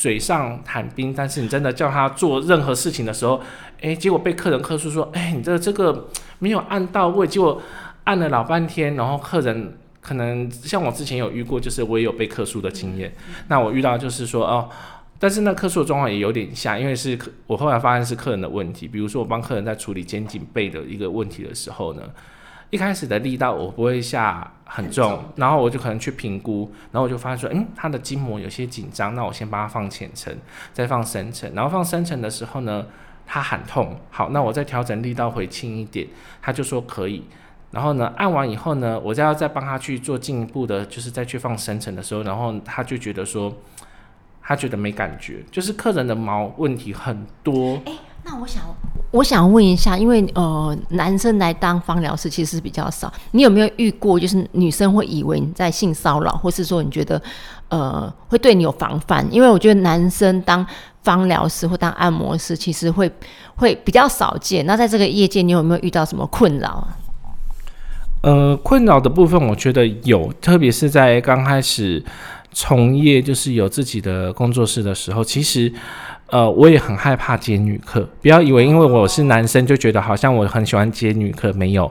[0.00, 3.38] 嘴上谈兵，但是你真的叫他做任何事情的时候，
[3.82, 6.08] 诶，结果被客人客诉说，诶，你这这个
[6.38, 7.60] 没有按到位，结果
[8.04, 13.14] 按了老半天，然后客人可能像我之前有遇过，就是我也有被客诉的经验。
[13.48, 14.70] 那我遇到就是说哦，
[15.18, 18.88] 但是那客诉的状况也有点像，因为是客，我后来发现是客人的问题。
[18.88, 22.02] 比如说我帮客人在处理肩颈背的一个问题的时候呢。
[22.70, 30.32] 一开始的力道我不会下很重，然后我就可能去评估，然后我就发现说，嗯，他的筋膜有些紧张，那我先帮他放浅层，
[30.72, 32.86] 再放深层，然后放深层的时候呢，
[33.26, 36.06] 他喊痛，好，那我再调整力道回轻一点，
[36.40, 37.24] 他就说可以，
[37.72, 43.52] 然后呢，按完以后呢，我再要再帮他去做进一步的，就是再去放深层的时候，然后他就觉得说，
[44.40, 47.82] 他觉得没感觉，就是客人的毛问题很多。
[48.22, 48.62] 那我想，
[49.10, 57.20] 我想问一下，因为呃，男生来当芳疗师其实比较少，你有没有遇过，就是女生会以为你在性骚扰，或是说你觉得
[57.70, 59.26] 呃会对你有防范？
[59.32, 60.64] 因为我觉得男生当
[61.02, 63.10] 芳疗师或当按摩师，其实会
[63.56, 64.64] 会比较少见。
[64.66, 66.96] 那在这个业界，你有没有遇到什么困扰啊？
[68.22, 72.04] 呃，困扰的部分，我觉得有，特别是在刚开始
[72.52, 75.72] 从业，就是有自己的工作室的时候，其实。
[76.30, 81.90] 呃，我也很害怕接女客，不要以为因为我是男生就觉得好像我很喜欢接女客，没有。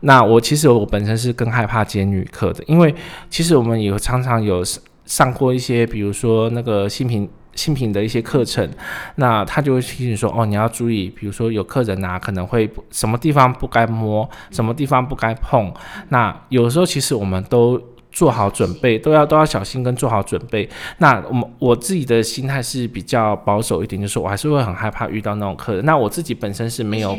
[0.00, 2.94] 那我其实我本身是更害怕接女客的，因为
[3.30, 4.62] 其实我们有常常有
[5.04, 8.68] 上过一些，比如说那个新品新品的一些课程，
[9.14, 15.72] 那他就会提醒说，哦，你要注意，比如说有客人啊，可能会什么地方不该摸，什么地方不该碰。
[16.08, 17.80] 那有时候其实我们都。
[18.16, 20.66] 做好准备，都要都要小心跟做好准备。
[20.96, 25.84] 那我们我自己的心态是比较保守一点，就是我还是会很害怕遇到那种客人。
[25.84, 27.14] 那我自己本身是没有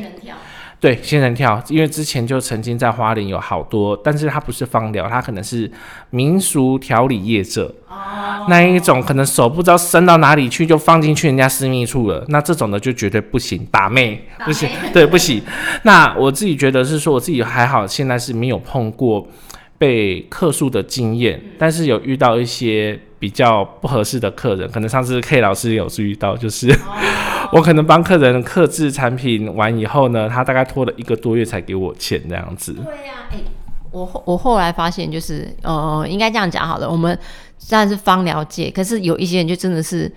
[0.80, 5.72] 对仙人跳，因为之前就曾经在花莲有好多，但是它不是芳疗，它可能是
[6.10, 7.72] 民俗调理业者。
[8.50, 12.26] 那一种可能手不知道伸到哪里去，就放进去人家私密处了。
[12.30, 15.44] 那这种的就绝对不行，打妹不行，对不行。
[15.84, 19.28] 那我自己觉得是说，我自己还好，现在是没有碰过。
[19.78, 26.68] 被客诉的经验，但是有遇到一些比较不合适的客人，可能上次 K 老师有注意到，就是
[27.54, 32.74] 我可能帮客人克制产品完以后呢，他大概拖了一个多月才给我钱这样子。
[32.74, 33.38] 对呀，哎，
[33.92, 37.18] 我后我后来发现就是，呃，应该这样讲好了，我们
[37.58, 40.12] 虽然是方了解，可是有一些人就真的是。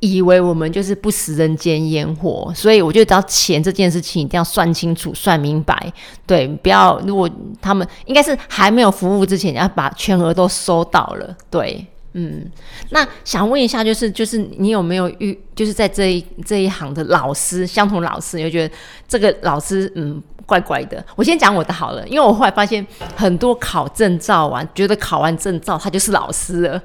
[0.00, 5.92] 以为我们就是不食人间烟火，所以我觉得，只要钱这件事情一定要算清楚、算明白。
[6.26, 7.28] 对，不要如果
[7.60, 11.36] 他们应该是还没有服务之前，要把全额都收到了。
[11.50, 12.50] 对，嗯。
[12.88, 18.74] 那想问一下，就是就是你有没有遇，就是在这一这一行的老师，相同老师，你觉得
[19.06, 21.04] 这个老师嗯怪怪的？
[21.14, 22.84] 我先讲我的好了，因为我后来发现
[23.14, 26.82] 很多考证照完，觉得考完证照他就是老师了。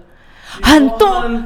[0.62, 1.44] 很多很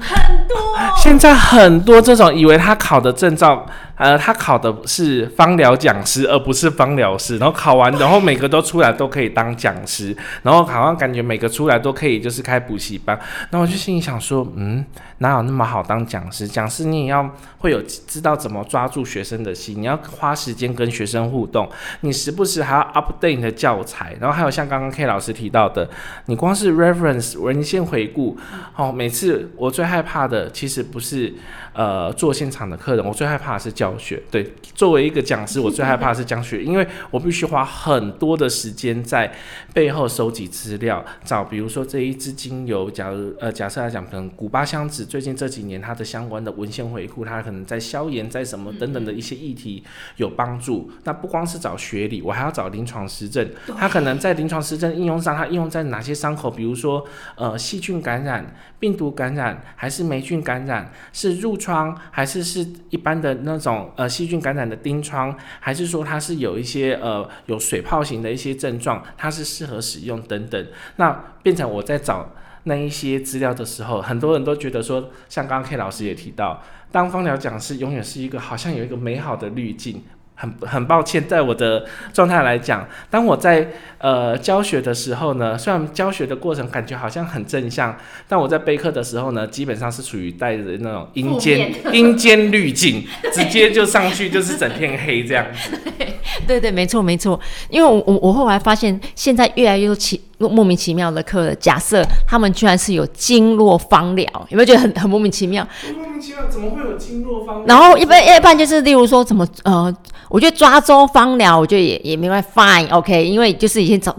[0.48, 0.58] 多，
[0.98, 3.66] 现在很多这种以为他考的证照。
[4.00, 7.38] 呃，他考的是芳疗讲师，而不是芳疗师。
[7.38, 13.20] 然后考完，然后每个都出来都可以当讲师，然后好像感觉每个出来都可以就是开补习班。
[13.50, 14.86] 那我就心里想说，嗯，
[15.18, 16.48] 哪有那么好当讲师？
[16.48, 21.70] 讲师你也要会有知道怎么抓住学生的心，你要花时间跟学生互动，
[22.00, 24.16] 你时不时还要 update 你的教材。
[24.22, 25.90] 然后还有像刚刚 K 老师提到的，
[26.28, 28.38] 你光是 reference 文献回顾，
[28.78, 31.34] 哦，每次我最害怕的其实不是。
[31.72, 34.22] 呃，做现场的客人，我最害怕的是教学。
[34.30, 34.44] 对，
[34.76, 39.32] 作为一个讲师，我最害怕的是教学，因为我必须花很多的时间在
[39.74, 49.82] 背后收集资料，找比如说这一支精油，假如呃假设来讲，可能古巴香子最近这几年它的相关的文献回顾，它可能在消炎，在什么等等的一些议题
[50.18, 50.92] 有帮助。
[51.06, 56.52] 那不光是找学理，我还要找临床实证，它可能在临床实证应用上，它应用在哪些伤口？
[56.52, 60.92] 比如说呃细菌感染、病病毒感染，还是霉菌感染？
[61.14, 70.68] 是褥疮还是是一般的那种呃细菌感染的钉疮，还是说它是有一些呃有水泡型的一些症状，它是适合使用等等。
[70.96, 71.12] 那
[71.44, 72.32] 变成我在找
[72.64, 80.02] 那一些资料的时候，很多人都觉得说，像刚刚 K 老师也提到，当芳疗讲师永远是一个好像有一个美好的滤镜。
[80.42, 87.94] 很很抱歉，在我的状态来讲，当我在呃教学的时候呢，虽然教学的过程感觉好像很正向，
[88.26, 93.04] 但我在备课的时候呢，基本上是处于带着那种阴间阴间滤镜，
[93.36, 95.78] 直接就上去就是整片黑这样子。
[96.48, 97.38] 对对，没错没错，
[97.70, 105.68] 因为我我我后来发现，现在越来越多奇莫名其妙的课，假设他们居然是有经络方疗，有没有觉得很很莫名其妙？
[105.98, 107.66] 莫名其妙，怎么会有经络方？
[107.66, 109.94] 然后一般一般就是，例如说怎么呃。
[110.30, 114.16] 我觉得抓周芳疗，我觉得也也没关系，fine，OK，因为就是已经找，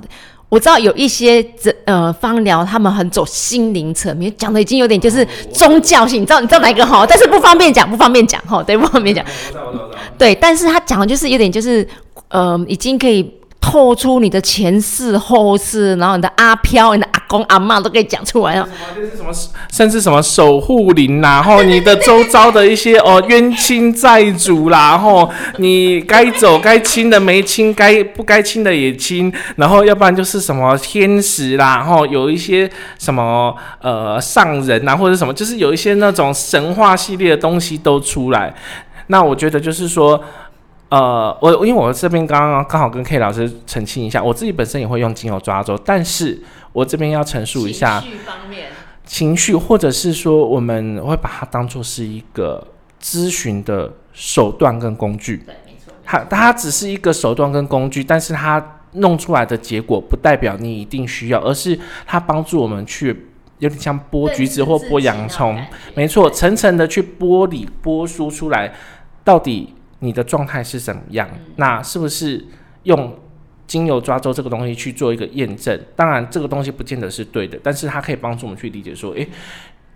[0.49, 7.07] 我知道有一些这呃芳疗，他们很走心灵层面，讲的已经有点就是宗教性，你知道你知道哪一个哈？
[7.09, 9.25] 但是不方便讲，不方便讲哈，对，不方便讲。
[10.18, 11.87] 对，但是他讲的就是有点就是
[12.29, 13.39] 呃，已经可以。
[13.61, 18.66] 透出你的前世后世，然后你的阿飘、你的阿公阿妈都可以讲出来了。
[19.16, 19.31] 什么？
[19.70, 32.68] 甚至什么守护灵啦，然后你的周遭的一些哦冤亲债主啦，然后你该走该亲的没亲，该不该亲的也亲，然后要不然就是什么天使啦，然后有一些
[32.99, 38.55] 什么呃上人啊，或者什么，就是有一些那种神话系列的东西都出来。
[39.09, 40.20] 那我觉得就是说。
[40.90, 48.68] 呃，我因为我这边刚刚刚好跟 K 老师澄清一下，我自己本身也会用精油抓周，但是我这边要陈述一下情绪方面，
[49.05, 52.66] 情绪或者是说我们会把它当做是一个
[53.00, 63.29] 咨询的手段跟工具，对，没错，它它只是一个手段跟工具，但是它弄出来的结果不代表你一定需要，而是它帮助我们去
[63.61, 65.57] 有点像剥橘子或剥洋葱，
[65.94, 68.74] 没错，层层的去剥离剥疏出来，
[69.22, 69.74] 到底。
[70.00, 71.28] 你的状态是怎么样？
[71.56, 72.44] 那是不是
[72.82, 73.18] 用
[73.66, 75.78] 精油抓周这个东西去做一个验证？
[75.94, 79.28] 当然，这个东西不见得是对的，但是它可以帮助我们去理解说，诶，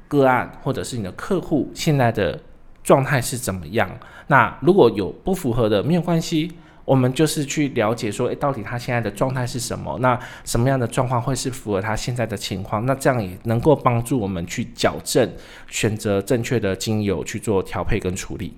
[0.06, 2.38] 个案或者是你的客户现在的
[2.82, 3.90] 状态是怎么样？
[4.28, 6.52] 那如果有不符合的，没有关系，
[6.84, 9.98] 我们就是去了解说，诶，到底他现在的状态是什么？
[10.00, 12.84] 那什么样的状况会是符合他现在的情况？
[12.84, 15.32] 那这样也能够帮助我们去矫正，
[15.66, 18.54] 选择正确的精油去做调配跟处理。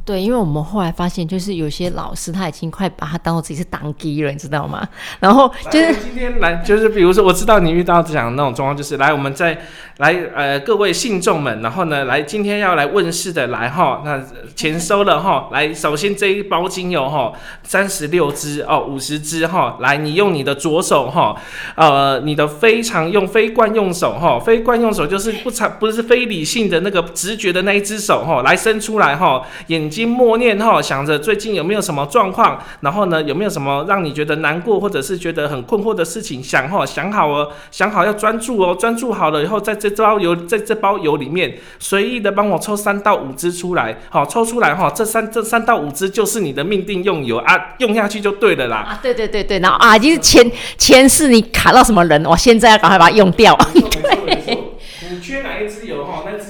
[0.00, 0.02] 嗯。
[0.04, 4.86] 对，因为我们后来发现，就是有些老师他已经快把他当做自己是当机了，你知道吗？
[5.20, 9.58] 然后就是今天来，就是比如说，我知道你遇到这样那种状况，就是来，我们再
[9.98, 14.20] 来呃，各位信众们，然后呢，来今天要来问世的来哈，那
[14.56, 17.32] 钱收了哈，来，首先这一包精油哈，
[17.62, 21.36] 三十六支哦，五十支哈，来，你用你的左手哈，
[21.76, 48.76] 呃，你的非常用非惯用手哈，非惯用手就是不常不是非理性的那个直觉的那一只手哈，来伸出来哈，眼睛默念哈，想着最近有没有什么状况，然后呢，有没有什么让你觉得难过或者是觉得很困惑的事情，想哈，想好哦，想好要专注哦，专注好了以后，在这包油在这包油里面随意的帮我抽三到五支出来，好，抽出来哈，这三这三到五支就是你的命定用油啊，用下去就对了啦。
[48.76, 53.56] 啊，对对对对，然后啊，就是前前世你卡到什么人，我现在要赶快把它用掉。
[53.74, 53.90] 没错
[54.26, 54.74] 没错，
[55.10, 56.49] 你缺哪一支油哈，那。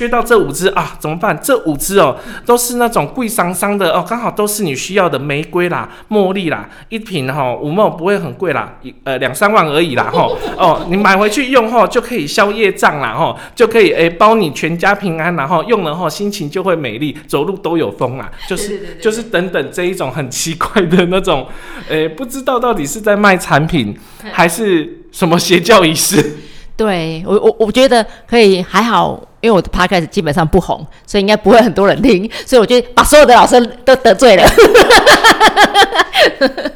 [0.00, 1.38] 缺到这五支啊，怎么办？
[1.42, 10.26] 这五支哦，都是那种贵桑桑的哦，刚好都是你需要的玫瑰啦、茉莉啦，一瓶哈五毛不会很贵啦，一呃两三万而已啦哈。
[10.56, 21.46] 哦，你买回去用后就可以消业障啦哈，就可以诶包你全家平安，然后用了后心情就会美丽，走路都有风啦，就是就是等等这一种很奇怪的那种，
[21.90, 23.94] 诶不知道到底是在卖产品
[24.32, 26.38] 还是什么邪教仪式。
[26.74, 34.44] 对我我我觉得可以还好，因为我的 podcast 基本上不红，所以应该不会很多人听，所以我觉得把所有的老师都得罪了。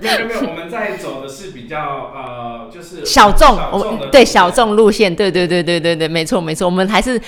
[0.01, 7.21] 没有没有，我们在走的是比较呃，就是小众，我的们对小众路线，对对对对对对，没错没错，我们还是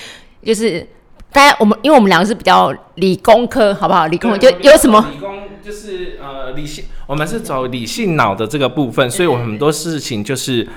[0.43, 0.85] 就是
[1.31, 4.07] 大家我们因为我们两个是比较理工科，好不好？
[4.07, 10.67] 理工科就有什么理工就是呃理性，我们是走理性脑的这个部分，所以我们很多事情就是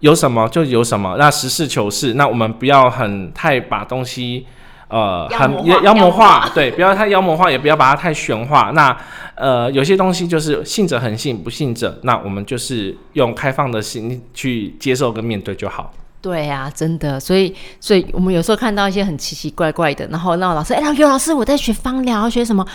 [0.00, 4.46] 有什么就有什么，那实事求是，那我们不要很太把东西。
[4.90, 8.70] 呃，很妖魔化妖魔化化， 对，不要太妖魔化，也不要把它太玄化。
[8.74, 8.96] 那
[9.34, 15.92] 呃，有些东西就是信者恒信，不信者，那我们就是用开放的心去接受跟面对就好。
[16.20, 22.66] 对呀、真的，所以所以我们有时候看到一些很奇奇怪怪的，然后那老师，哎，刘老师，我在学芳疗，学什么？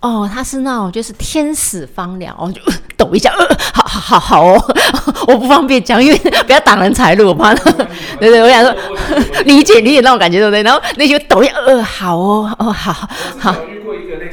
[0.00, 2.60] 哦，他是那种就是天使芳疗，哦，就
[2.96, 4.74] 抖一下，呃，好好好哦，
[5.26, 7.52] 我不方便讲，因为不要挡人财路，我怕。
[7.54, 8.74] 对对，我想说
[9.46, 10.62] 理解理解那种感觉，对不对？
[10.62, 12.92] 然后那些抖一下，呃，好哦，哦，好
[13.38, 13.54] 好，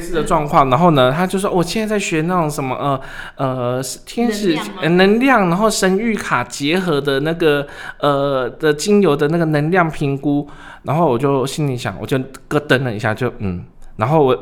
[0.00, 3.00] 似的状况，然后呢，他就说我现在在学那种什么呃
[3.36, 7.66] 呃天使能量呃能量，然后神谕卡结合的那个
[7.98, 10.48] 呃的精油的那个能量评估，
[10.84, 13.64] 然后我就心里想，我就咯噔了一下，就嗯，
[13.96, 14.36] 然后我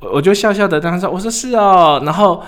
[0.00, 2.42] 我我就笑笑的跟他说，我说是哦，然后。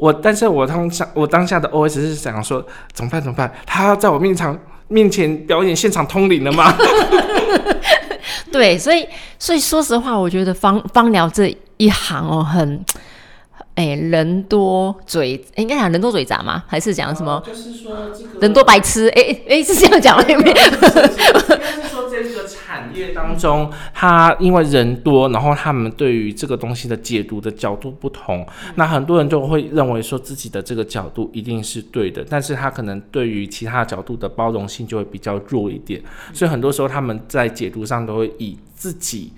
[0.00, 3.20] 我，但是我当下我当下的 OS 是想说，怎么办？
[3.20, 3.52] 怎么办？
[3.66, 6.72] 他要在我面场面前表演现场通灵了吗？
[8.52, 9.06] 对，所以
[9.38, 12.84] 所以说实话，我觉得芳芳疗这一行哦，很。
[13.74, 16.64] 哎，人多嘴，诶应该讲人多嘴杂吗？
[16.66, 17.40] 还是讲什么？
[17.46, 19.06] 就是说这个人多白痴？
[19.14, 20.24] 哎哎哎，是这样讲吗？
[20.28, 20.68] 应该是
[21.88, 22.37] 说这个
[22.68, 35.98] 产业当中，他因为人多，然后他们对于这个东西的解读的角度不同，那很多人就会认为说自己的这个角度一定是对的，但是他可能对于其他角度的包容性就会比较弱一点，
[36.34, 39.32] 所以很多时候他们在解读上都会以自己。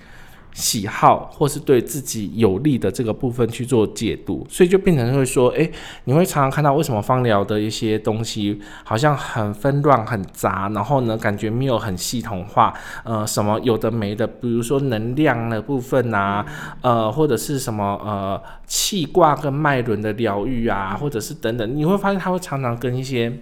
[0.52, 5.70] 喜好或是对自己有利的这个部分去做解读，所以就变成会说，诶，
[6.04, 12.74] 你会常常看到为什么芳疗的一些东西好像很纷乱、很杂，然后呢，感觉没有很系统化，
[13.04, 16.44] 呃，什么有的没的，比如说能量的部分啊，
[16.80, 23.32] 呃，或者是什么呃气卦跟脉轮的疗愈啊，或者是等等，你会发现它会常常跟一些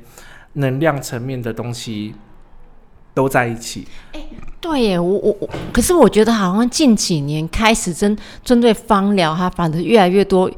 [0.54, 2.14] 能量层面的东西
[3.18, 3.84] 都在一起。
[4.60, 10.48] 对耶，我我我，可是我觉得好像近几年开始针针对芳疗，它反而越来越多。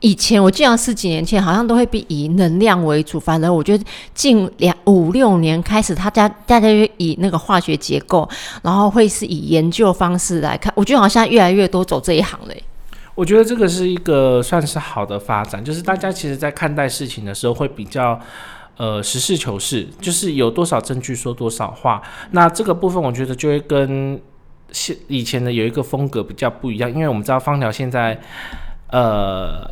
[0.00, 8.28] 以前我记得十几年前好像都会比以能量为主，反正我觉得近两五六年开始，他家大家就以那个化学结构，
[8.62, 10.72] 然后会是以研究方式来看。
[10.76, 12.62] 我觉得好像越来越多走这一行嘞。
[13.14, 18.20] 我觉得这个是一个算是好的发展，就是大家其实在看待事情的时候会比较。
[18.76, 22.02] 呃，实事求是，就是有多少证据说多少话。
[22.32, 24.20] 那这个部分，我觉得就会跟
[24.72, 28.20] 现以前的有一个风格比较不一样，因为我们知道芳疗现在，
[28.90, 29.70] 呃，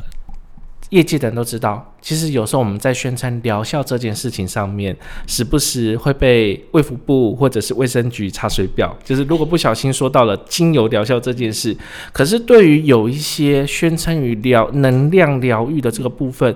[0.91, 4.97] 业界的人都知道，其实有时候我们在宣称疗效这件事情上面，
[5.27, 11.77] 时不时会被卫福部或者是卫生局查水表，就是如果不小心说到了精油疗效这件事，
[12.13, 16.55] 可是对于有一些宣称于疗能量疗愈的这个部分。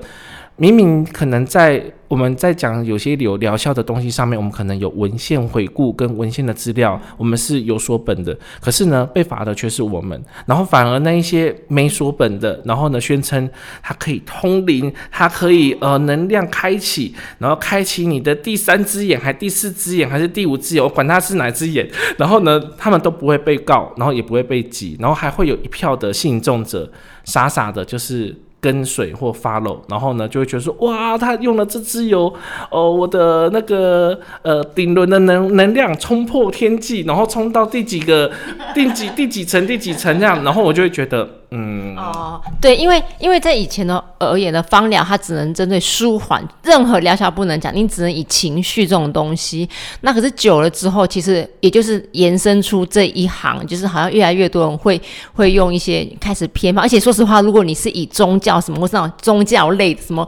[0.59, 8.37] 明明可能在我们在讲有些有疗效的东西上面，我们可能有文献回顾跟文献的资料，我们是有所本的。
[8.61, 13.49] 可是呢，被罚的却是我们，然后反而那一些没所本的，然后呢，宣称
[13.83, 21.89] 它可以通灵，它可以呃能量开启，然后开启你的第三只眼，还第四只眼，还是第五只眼，我管它是哪只眼。
[22.17, 26.91] 然后呢，他们都不会被告，然后也不会被挤，然后还会有一票的信众者
[27.25, 28.35] 傻傻的，就是。
[28.61, 32.33] 跟随或 follow，然后呢，就会觉得说，哇，他用了这支油，
[32.71, 38.31] 哦，我的那个呃顶轮的能能量冲破天际，然后冲到第几个
[38.75, 41.29] 第几第几层第几层这样，然后我就会觉得。
[41.51, 49.69] 嗯哦，对，因为因为在以前的而言的方疗，它只能针对舒缓，任何疗效不能讲，你只能以情绪这种东西。
[50.01, 55.01] 那可是久了之后，其实也就是延伸出这一行，就是好像越来越多人会
[55.35, 56.85] 会用一些开始偏方。
[56.85, 60.27] 而且说实话，如果你是以宗教什么或是那种宗教类的什么，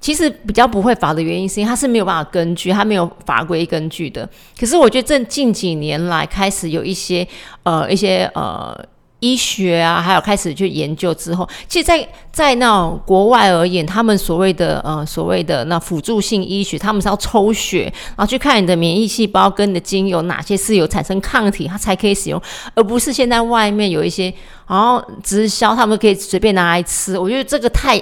[0.00, 4.28] 其实比较不会罚的原因，是因为它是没有办法根据，它没有法规根据的。
[4.58, 7.24] 可是我觉得这近几年来开始有一些
[7.62, 8.76] 呃一些呃。
[9.20, 22.40] 医学啊，还有开始去研究之后，其实，在在那种国外而言，他们所谓的呃所谓的那辅助性医学，他们是要抽血，然后去看你的免疫细胞跟你的精油哪些是有产生抗体，它才可以使用，
[22.74, 24.32] 而不是现在外面有一些
[24.68, 27.18] 然后直销，他们可以随便拿来吃。
[27.18, 27.98] 我觉得这个太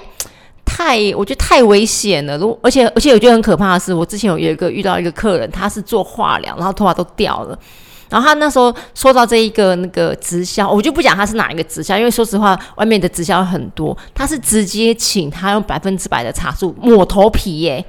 [0.64, 2.36] 太，我觉得太危险了。
[2.38, 7.56] 如而且而且我觉得很可怕的是，我之前有有一个遇到一个客人，他是做化疗，然后头发都掉了。
[8.14, 17.84] 然后他那时候说到这一个那个直销，我就不讲他是哪一个直销，因为说实话，外面的直销很多，他是直接请他用百分之百的茶树抹头皮耶，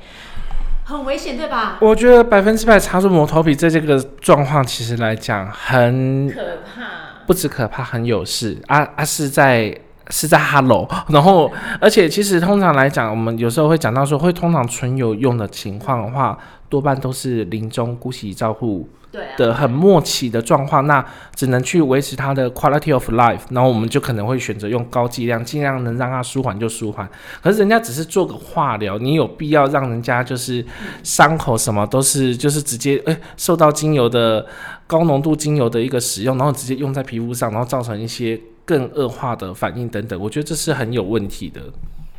[0.84, 1.78] 很危险对吧？
[1.80, 6.42] 我觉得百分之百茶树抹头皮在这个状况其实来讲很可
[6.76, 6.82] 怕，
[7.28, 16.36] 不止可怕，很有事啊啊是在是在 Hello， 然后而且其实通常来讲，我们有时候会讲到说，会通常纯有用的情况的话，
[16.68, 18.90] 多半都是临终姑息照护。
[19.38, 21.06] 的很默契的状况，那
[21.36, 27.10] 只能去维持它的 quality of life，然后我们就可能会选择用高剂量，尽量能让它舒缓就舒缓。
[27.42, 30.66] 可是人家只是做个化疗，你有必要让人家就是
[31.04, 34.46] 伤口什么都是就是直接诶受到精油的
[34.88, 41.62] 高浓度精油的一个使用，然后直接用在皮肤上，然后造成一些更恶化的反应等等，我觉得这是很有问题的。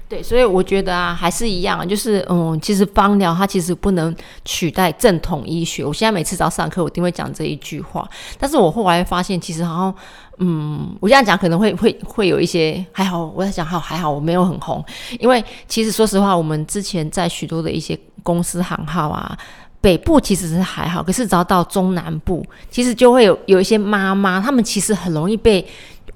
[0.08, 5.84] 对，所以我觉得啊，还是一样，就是嗯，其实芳疗它其实不能取代正统医学。
[5.84, 8.08] 我现在每次只要上课，我一定会讲这一句话。
[8.38, 9.94] 但是我后来发现，其实好像，
[10.38, 13.24] 嗯，我这样讲可能会会会有一些还好。
[13.34, 14.84] 我在讲好还好，我没有很红，
[15.18, 19.36] 因为其实说实话，我们之前在许多的一些公司行号啊，
[19.80, 25.66] 北部其实是还好，可是只要到中南部，其实就会有有一些妈妈，他们其实很容易被。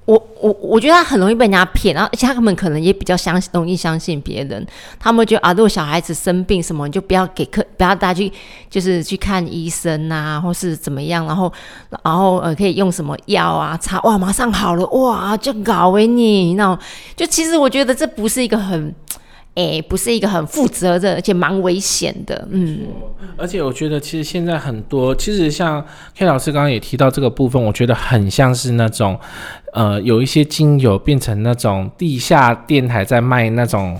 [0.05, 4.65] 我我我觉得他很容易被人家骗，然后而且他们可能也比较相信，容易相信别人。
[4.99, 8.31] 他们就啊，如果小孩子生病什么，你就不要给客，不要带去，
[8.69, 11.25] 就是去看医生啊，或是怎么样。
[11.27, 11.51] 然后
[12.03, 16.77] 然后呃，可以用什么药啊，擦哇，马上好了哇，就搞为你那种。
[17.15, 18.93] 就其实我觉得这不是一个很。
[19.53, 22.87] 哎，不是一个很负责任，而且蛮危险的，嗯。
[23.35, 25.85] 而且我觉得，其实现在很多，其实像
[26.15, 29.19] K 老师刚刚也提到这个部分，我觉得很像是那种。
[29.71, 33.97] 呃，有一些精油变成那种地下电台在卖那种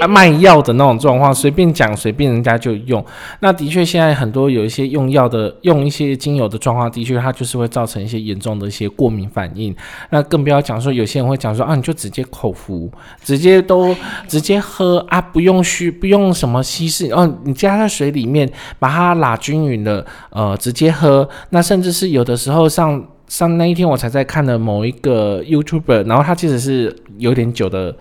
[0.00, 3.02] 啊卖药的那种状况，随便讲随便人家就用。
[3.40, 9.74] 那的确现在很多有一些用药的用一些精油的状况，的确它就是会造成一些严重的一些过敏反应。
[10.10, 13.96] 那更不要讲说有些人会讲说啊，你就直接口服，直接都
[14.28, 18.46] 直接喝啊，不用虚不用什么稀释哦，你加在水里面
[18.78, 21.26] 把它拉均匀的，呃，直接喝。
[21.48, 23.02] 那甚至是有的时候像。
[23.28, 27.96] 上那一天我才在看了某一个 YouTuber，然后他其实是有点久的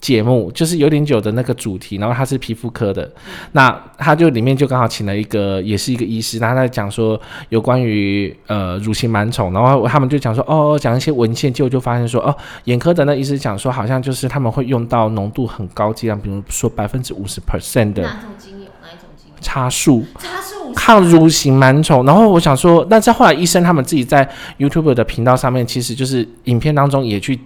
[0.00, 3.10] 节目，就是有点久的那个主题，然后他是皮肤科的，
[3.52, 20.04] 那他就里面就刚好请了一个也是一个医师，他在讲说有关于呃乳型螨虫，然后他们就讲说哦讲一些文献，结果就发现说哦眼科的那医师讲说好像就是他们会用到浓度很高剂量，比如说百分之五十 percent 的哪种精油哪一种精油茶树。
[20.18, 20.55] 茶树。
[20.76, 27.40] 抗乳型螨虫，然后我想说，但在后来医生他们自己在 YouTube 的频道上面，其实就是影片当中也去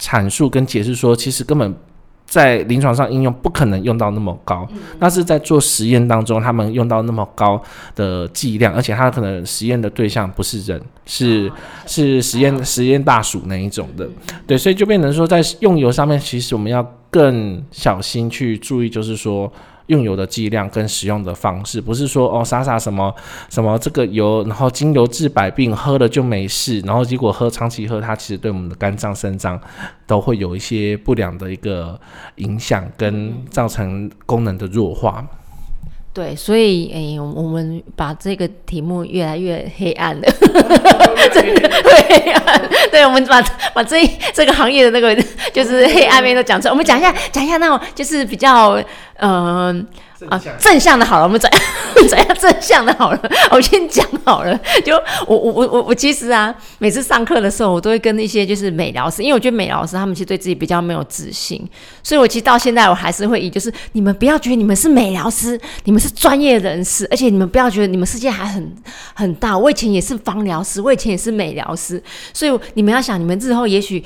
[0.00, 1.72] 阐述跟解释说，其实根本
[2.26, 7.62] 在临床上应用不可能用到那么高，那是在做实验当中他们用到那么高
[7.94, 11.50] 的剂量，而且他可能实验的对象不是人，是
[11.86, 14.08] 是实验实验大鼠那一种的，
[14.46, 19.50] 对，所以就变成说在用油上面，其实我们要更小心去注意，就是说。
[19.90, 23.12] 用油的剂量跟使用的方式，不是说哦傻傻什么
[23.48, 29.60] 什么这个油，然后精油治百病，喝了就没事，然后结果喝长期喝，它其实对我们的肝脏、肾脏
[30.06, 32.00] 都会有一些不良的一个
[32.36, 35.26] 影响，跟造成功能的弱化。
[36.12, 40.22] 对，所以诶、我们把这个题目越来越黑暗了，
[41.32, 42.68] 真的会黑暗。
[42.90, 43.40] 对，我们把
[43.72, 44.04] 把这
[44.34, 45.14] 这个行业的那个
[45.52, 46.72] 就是黑暗面都讲出来。
[46.72, 48.82] 我们讲一下，讲一下那种就是比较
[49.18, 49.72] 呃
[50.28, 51.50] 啊正向的好了，我们转
[52.08, 53.30] 转一下正向的好了。
[53.50, 54.94] 我先讲好了，就
[55.26, 61.66] 我我我我我其实啊，每次上课的时候，我都会跟一些就是美疗师，因为我觉得美疗师他们其实对自己比较没有自信，
[62.02, 68.74] 所以我其实到现在我还是会以就是你们不要觉得你们是美疗师，你们是专业人士，而且你们不要觉得你们世界还很
[69.14, 69.56] 很大。
[69.56, 72.02] 我以前也是芳疗师，我以前也是美疗师，
[72.32, 74.02] 所以你们要想，你们日后也许。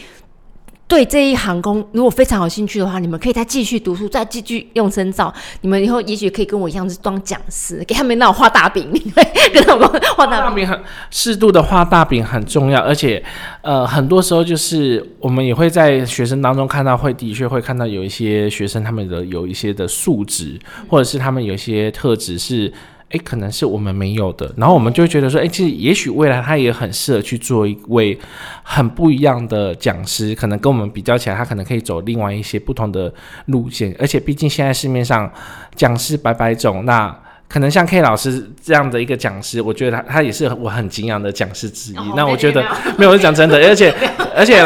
[0.86, 5.32] 对这一行工，如果非常有兴趣的话，你们可以再继续读书，再继续用深造。
[5.62, 9.22] 你们以后也许可以跟我一样是当讲师，给他们那种画大饼，你会
[9.52, 10.68] 跟他们画大饼。
[10.68, 10.78] 很
[11.10, 13.22] 适度的画大饼很重要，而且
[13.62, 20.58] 呃，很多时候就是我们也会在学生当中看到，会的确会看到有一些学生他们的有一些的素质，
[20.88, 22.72] 或者是他们有一些特质是。
[23.14, 28.18] 诶，可能是我们没有的，然后我们就会觉得说，诶，其实也许未来他也很适合去做一位
[28.62, 33.12] 很不一样的讲师，可能跟我们比较起来，他可能可以走另外一些不同的
[33.46, 35.32] 路线，而且毕竟现在市面上
[35.76, 37.23] 讲师百百种，那。
[37.54, 42.12] 可能像 K 老师这样的一个讲师，我觉得他他也是我很敬仰的讲师之一。
[42.16, 42.60] 那我觉得
[42.98, 43.94] 没有，我是讲真的， 而且
[44.34, 44.60] 而且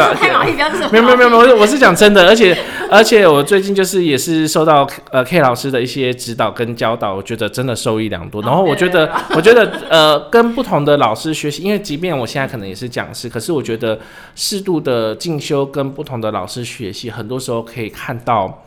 [0.91, 2.57] 没有没有没有没有，我是讲真的，而且
[2.89, 8.41] 而且我最近就是也是受到呃 K 老师的一些指导跟教导，我觉得真的受益良多。
[8.41, 13.99] 然后我觉得我觉得呃跟不同的老师学习，因为即便我现在可能也是讲师，可是我觉得
[14.33, 18.63] 适度的进修跟不同的老师学习，很多时候可以看到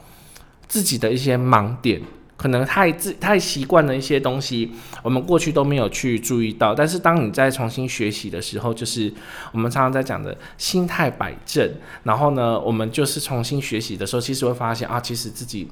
[0.69, 2.01] 自己的一些盲点。
[2.43, 6.75] 可能太自太习惯了一些东西，我们过去都没有去注意到。
[6.75, 9.13] 但是当你再重新学习的时候，就是
[9.53, 11.71] 我们常常在讲的心态摆正。
[12.03, 15.69] 然后呢，我们就是重新学习的时候，其实会发现啊，其实自己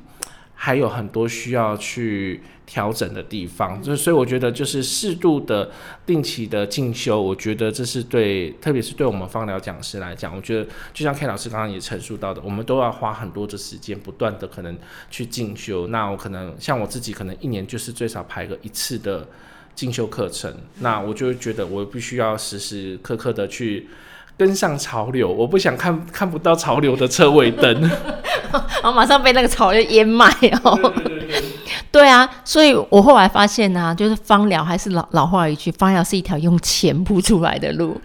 [0.63, 3.83] 还有很多需要去调整的地方。
[3.83, 5.71] 就所以我觉得，就是适度的、
[6.05, 14.77] 定期的进修，我觉得这是对，特别是对我们芳疗讲师来讲，我觉得就像 K 老师刚刚也陈述到的，我们都要花很多的时间，不断的可能
[15.11, 15.87] 去进修。
[15.87, 19.27] 那我可能像我自己，可能一年就是最少排个一次的
[19.75, 20.55] 进修课程。
[20.81, 23.89] 那我就觉得，我必须要时时刻刻的去
[24.41, 27.79] 跟上潮流，我不想看看不到潮流的车尾灯。
[27.83, 30.25] 然 后马上被那个潮流淹没
[30.65, 30.93] 哦。
[31.05, 31.20] 对
[32.09, 38.01] 啊，所以我后来发现呢、就是芳疗还是老老话一句，芳疗是一条用钱铺出来的路。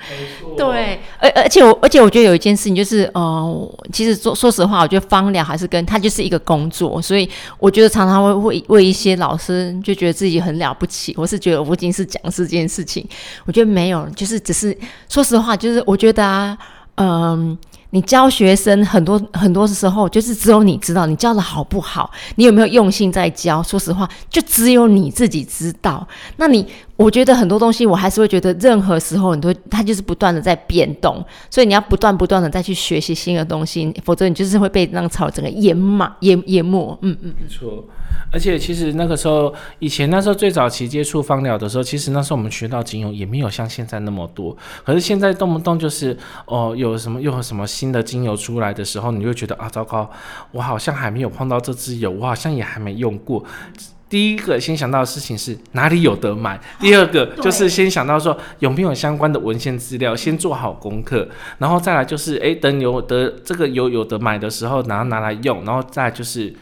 [0.57, 7.29] 对，而而且我而且我觉得有一件事情就是，呃，其实说说实话，我觉得芳疗还是跟它就是一个工作，所以
[7.59, 13.07] 我觉得常常会为为一些老师就觉得自己很了不起，我是觉得我不仅是讲师这件事情，
[13.45, 14.75] 我觉得没有，就是只是
[15.07, 16.57] 说实话，就是我觉得啊，
[16.95, 17.55] 嗯、
[17.95, 23.63] 你教学生很多很多时候就是只有你知道你教的好不好，你有没有用心在教。
[23.63, 26.05] 说实话，就只有你自己知道。
[26.35, 26.67] 那你
[26.97, 36.97] 我觉得很多东西，我还是会觉得任何时候你都它就是不断的在变动，所以你要不断不断的再去学习新的东西，否则你就是会被浪潮整个淹没淹淹没。
[37.01, 37.83] 嗯嗯，没错，
[38.31, 44.55] 而且其实那个时候，以前那时候最早期接触芳疗的时候，其实那时候我们学到精油也没有像现在那么多。
[44.85, 50.09] 可是现在动不动就是哦，有什么又有什么新的精油出来的时候，你就觉得啊，糟糕，
[50.51, 53.43] 我好像还没有碰到这支油，我好像也还没用过。
[54.07, 61.27] 第一个先想到的事情是哪里有得买，第二个就是先想到说有没有相关的文献资料，先做好功课，
[61.57, 66.53] 然后再来就是诶，等有得这个有有得买的时候，然后拿来用，然后再来就是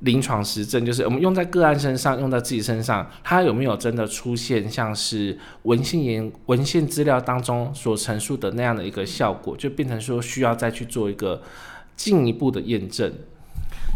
[0.00, 11.40] 临床实证，就是我们用在个案身上，用在自己身上，它有没有真的出现像是文献研文献资料当中所陈述的那样的一个效果，就变成说需要再去做一个
[11.94, 13.12] 进一步的验证。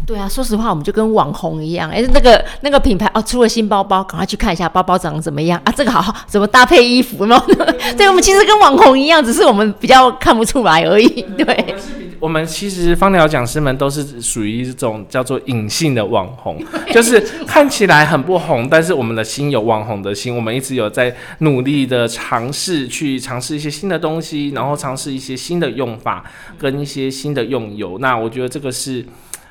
[0.05, 5.73] 对啊，说实话，我们就跟网红一样，哎，那个那个品牌哦，出了新包包，赶快去看一下包包长得怎么样啊？
[5.75, 7.37] 这个好好怎么搭配衣服呢？
[7.97, 11.07] 对，我们其实跟网红一样，只是我们比较看不出来而已。
[11.37, 11.75] 对，
[12.21, 16.57] 我们其实芳疗讲师们都是属于一种叫做隐性的网红，
[16.93, 26.23] 就是看起来很不红，但是我们的心有网红的心，我们一直有在努力的尝试去尝试一些新的东西，然后尝试一些新的用法
[26.57, 27.97] 跟一些新的用油。
[27.99, 29.05] 那我觉得这个是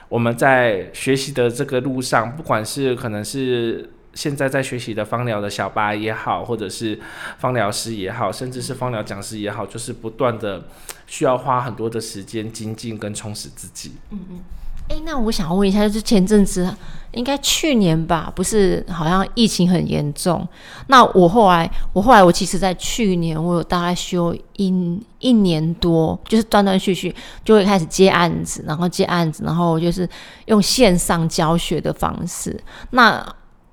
[0.09, 3.91] 我们在学习的这个路上，不管是可能是。
[4.17, 6.99] 现在在学习的芳疗的小巴也好，或者是
[7.37, 10.65] 芳疗师也好，甚至是芳疗讲师也好，就是不断的
[11.07, 13.93] 需要花很多的时间精进跟充实自己。
[14.11, 14.41] 嗯嗯
[14.89, 16.73] 哎，那我想问一下，就是前阵子
[17.13, 20.47] 应该去年吧，不是好像疫情很严重？
[20.87, 27.15] 那我后来，我后来我其实，在去年我有大概休一一年多，就是断断续续
[27.45, 30.09] 就会开始接案子，然后接案子，然后就是
[30.47, 32.59] 用线上教学的方式。
[32.91, 33.27] 那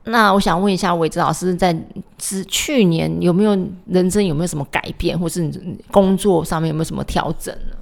[0.06, 1.78] 那我想问一下伟哲老师，在
[2.18, 7.73] 之去年有没有人生有没有什么改变，或是你工作上面有没有什么调整呢？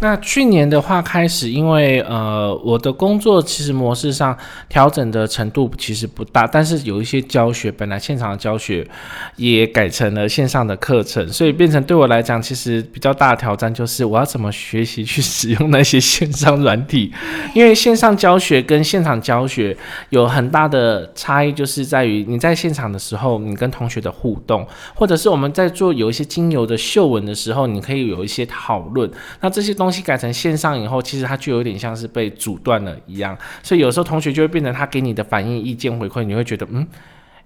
[0.00, 4.36] 那去年的话开始，因为呃我的工作其实模式上
[4.68, 8.86] 调整的程度其实不大，但是有一些教学本来现场的教学
[9.34, 17.12] 也改成了线上的课程，所以变成对我来讲其实比较大的挑战就是我要怎么学习去使用那些线上软体，
[17.52, 19.76] 因为线上教学跟现场教学
[20.10, 29.87] 有很大的差异，就是在于你在现场的时候，你跟同学的互动，或者是我们在做有一些精油的嗅闻的时候，你可以有一些讨论，那这些东。
[29.88, 36.86] 东西改成线上以后，其实它就有点像是被阻断了一样，所以有时候同学就会变成他给你的反应、意见、回馈，你会觉得，嗯，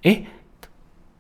[0.02, 0.24] 诶，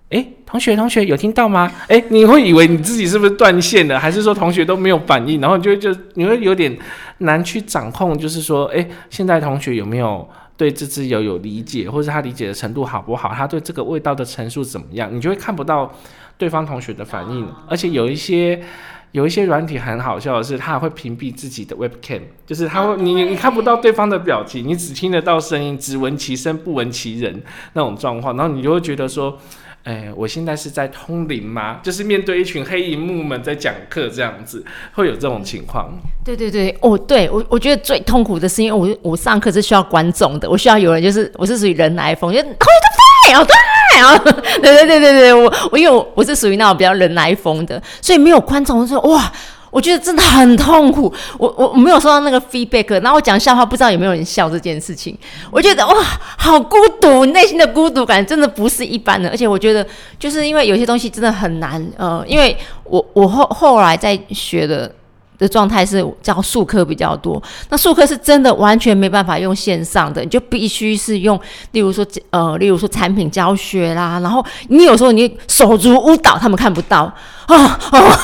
[0.08, 1.70] 诶，同学，同学有听到吗？
[1.86, 5.40] 诶，你会以为你自己是不是断线了，还是说同学都没有反应？
[5.40, 6.76] 然后就就你会有点
[7.18, 13.32] 难去掌控，就是说，诶，现在同学有没有对这支油有理解，或者他理解的程度好不好？
[13.32, 15.08] 他对这个味道的陈述怎么样？
[15.14, 15.94] 你就会看不到
[16.36, 18.60] 对方同学的反应，而且有一些。
[19.12, 27.42] 有一些软体很好笑的是，它还会屏蔽自己的 webcam，就是它会你你看不到对方的表情，你只听得到声音，只闻其声不闻其人
[27.74, 29.38] 那种状况，然后你就会觉得说，
[29.84, 31.80] 哎，我现在是在通灵吗？
[31.82, 35.90] 就是面对一群黑荧幕们在讲课这样子，会有这种情况。
[36.24, 42.66] 对对对，哦，对我我觉得最痛苦的是，因为我我上课是需要观众的，我需要有人就是我是属于人来疯，就快
[43.26, 43.54] 对哦对。
[44.00, 49.30] 然后，对对对对对，我我因为我我是属于那种比较人来疯的，所以没有观众说哇，
[49.70, 51.12] 我觉得真的很痛苦。
[51.38, 55.16] 我我我没有收到那个 feedback，然后我讲笑话不知道有没有人笑这件事情，
[55.50, 55.94] 我觉得哇，
[56.36, 59.28] 好孤独，内心的孤独感真的不是一般的。
[59.30, 59.86] 而且我觉得
[60.18, 64.90] 就是因为有些东西真的很难，呃，因为我我后后来在学的。
[65.42, 71.38] 的状态是教数科比较多，那数科是真的完全没办法用线上的，你就必须是用，
[71.72, 77.12] 例如说呃，例如说产品教学啦，然后你有时候你手足舞蹈，他们看不到
[77.46, 77.78] 啊，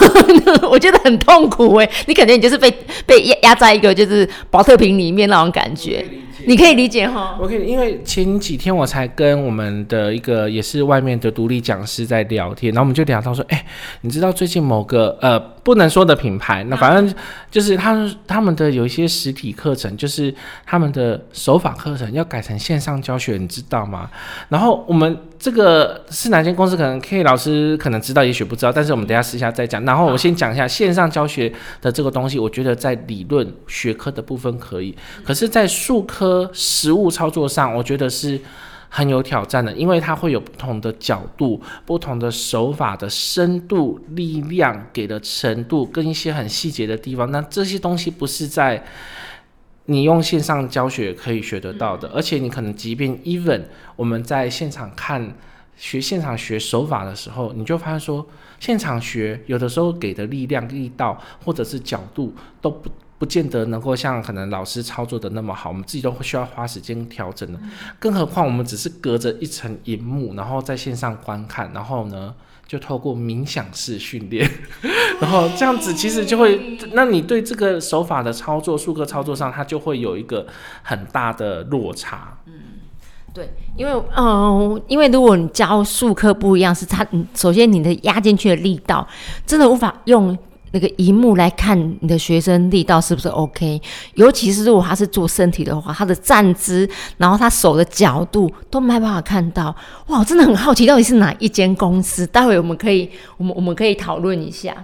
[0.71, 2.71] 我觉得很痛苦哎，你感觉你就是被
[3.07, 6.05] 被压压在一个就是保特瓶里面那种感觉。
[6.47, 13.67] 你可以理解哈，我可以，因为前几天我才跟我们的一个也是外面的独立讲师在聊天，然后我们就聊到说，哎，
[14.03, 17.13] 你知道最近某个呃不能说的品牌，那反正
[17.51, 20.33] 就是他们他们的有一些实体课程，就是
[20.65, 24.09] 他们的手法课程要改成线上教学，你知道吗？
[24.49, 26.77] 然后我们这个是哪间公司？
[26.77, 29.83] 可能 K 老师可能知道，也许不知道，但是我们等下私下再讲。
[29.85, 31.51] 然后我先讲一下线上教学
[31.81, 34.95] 的这个东西，我觉得在理论学科的部分可以，
[35.25, 36.51] 可是，在术科。
[36.53, 38.39] 实物操作上，我觉得是
[38.89, 47.31] 很有挑战的，因为它会有不同的角度、不同的手法的深度、力量给的程度，跟一些很细节的地方。
[47.31, 48.85] 那这些东西不是在
[49.87, 53.63] 你用线上教学可以学得到的，而且你可能即便 even
[53.97, 55.35] 我们在现场看
[55.77, 58.27] 学现场学手法的时候，你就发现说，
[58.61, 62.91] 现场学有的时候给的力量、力道或者是角度都不。
[63.19, 67.59] 不见得能够像可能老师操作的那么好，我们自己都会需要花时间调整的。
[67.99, 72.33] 更何况我们只是隔着一层荧幕，然后在线上观看，然后呢
[72.65, 74.49] 就透过冥想式训练，
[75.21, 80.47] 然后这样子其实就会，那你对这个手法的操作、数课操作上，它就会有一个
[80.85, 82.39] 很大的落差。
[83.33, 89.07] 对，因为嗯，因为如果你教数课不一样，是它首先你的压进去的力道
[89.47, 90.37] 真的无法用。
[90.71, 93.81] 那个荧幕来看你的学生力道是不是 OK？
[94.17, 99.75] 尤其是如果他是做身体的话，他的站姿，然后他手的角度都没办法看到。
[100.09, 102.27] 哇，真的很好奇，到底是哪一间公司？
[102.27, 103.09] 待会我们可以，
[103.39, 104.77] 我们我们可以讨论一下。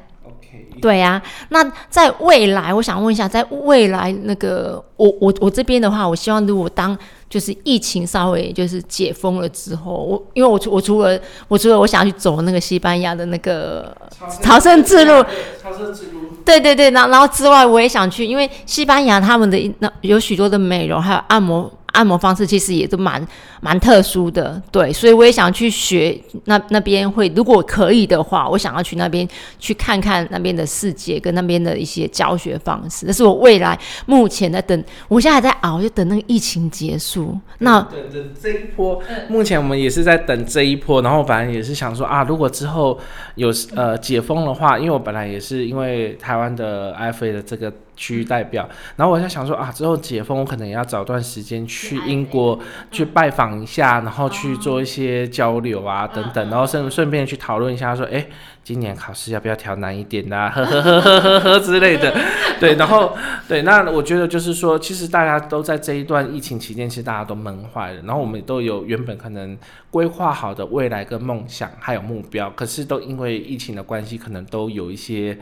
[0.81, 6.97] 对呀，那在未来，我想问一下，在未来那个我我我这边的话，我希望如果当。
[7.27, 11.19] 就是疫情稍微就是解封了之后，我因为我除我除了
[11.49, 13.93] 我除了我想要去走那个西班牙的那个
[14.41, 15.21] 朝圣之路，
[15.61, 21.69] 朝圣之路，对对对，然后然后之外我也想去，因为西班牙他们的那有许多的美容还有按摩。
[21.95, 23.27] 按摩方式其实也都蛮
[23.61, 29.27] 蛮特殊的，对，所以我也想去学那那边会，如果可以的话，我想要去那边
[29.59, 33.07] 去看看那边的世界跟那边的一些教学方式。
[33.07, 37.39] 那是我未来目前在等，我现在还在熬，就等那个疫情结束。
[37.59, 41.01] 那等等这一波，目前我们也是在等这一波。
[41.01, 42.99] 然后反正也是想说啊，如果之后
[43.37, 47.73] 有呃解封的话，因为我本来也是因为台湾的 IFA 的这个。
[47.97, 48.69] 区域代表。
[48.97, 52.59] 然后我在想说啊，之后解封，我可能也要找段时间去英国
[52.91, 58.27] 去拜访一下，然后去做一些交流啊等等，然后顺顺便去讨论一下说，哎，
[58.63, 60.51] 今年考试要不要调难一点呐？
[60.55, 62.15] 呵呵呵呵呵呵之类的。
[62.61, 63.17] 对，然后
[63.49, 69.57] 对，那我觉得就是说，其实大家都在这一段疫情期间，其实大家都闷坏了，然后我们都有原本可能
[69.91, 75.37] 规划好的未来跟梦想还有目标，可是都因为疫情的关系，可能都有一些。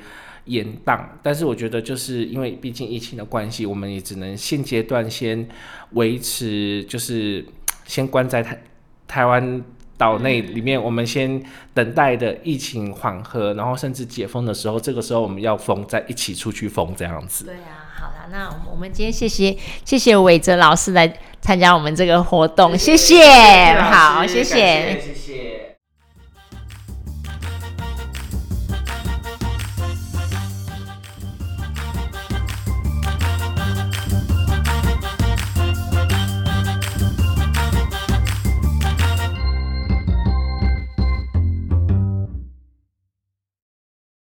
[0.47, 5.49] 延宕，但是我觉得就是因为毕竟疫情的关系，我们也只能现阶段先
[5.93, 7.45] 维持，就是
[7.87, 8.63] 先关在台
[9.07, 9.63] 台湾
[9.97, 11.41] 岛内里面，我们先
[11.73, 17.45] 等待的疫情缓和，然后甚至解封的时候，这个时候我们要封，再一起出去封这样子。
[17.45, 25.62] 对啊，好了，那我们今天谢谢谢谢伟哲老师来参加我们这个活动，谢谢，好，谢谢，谢谢。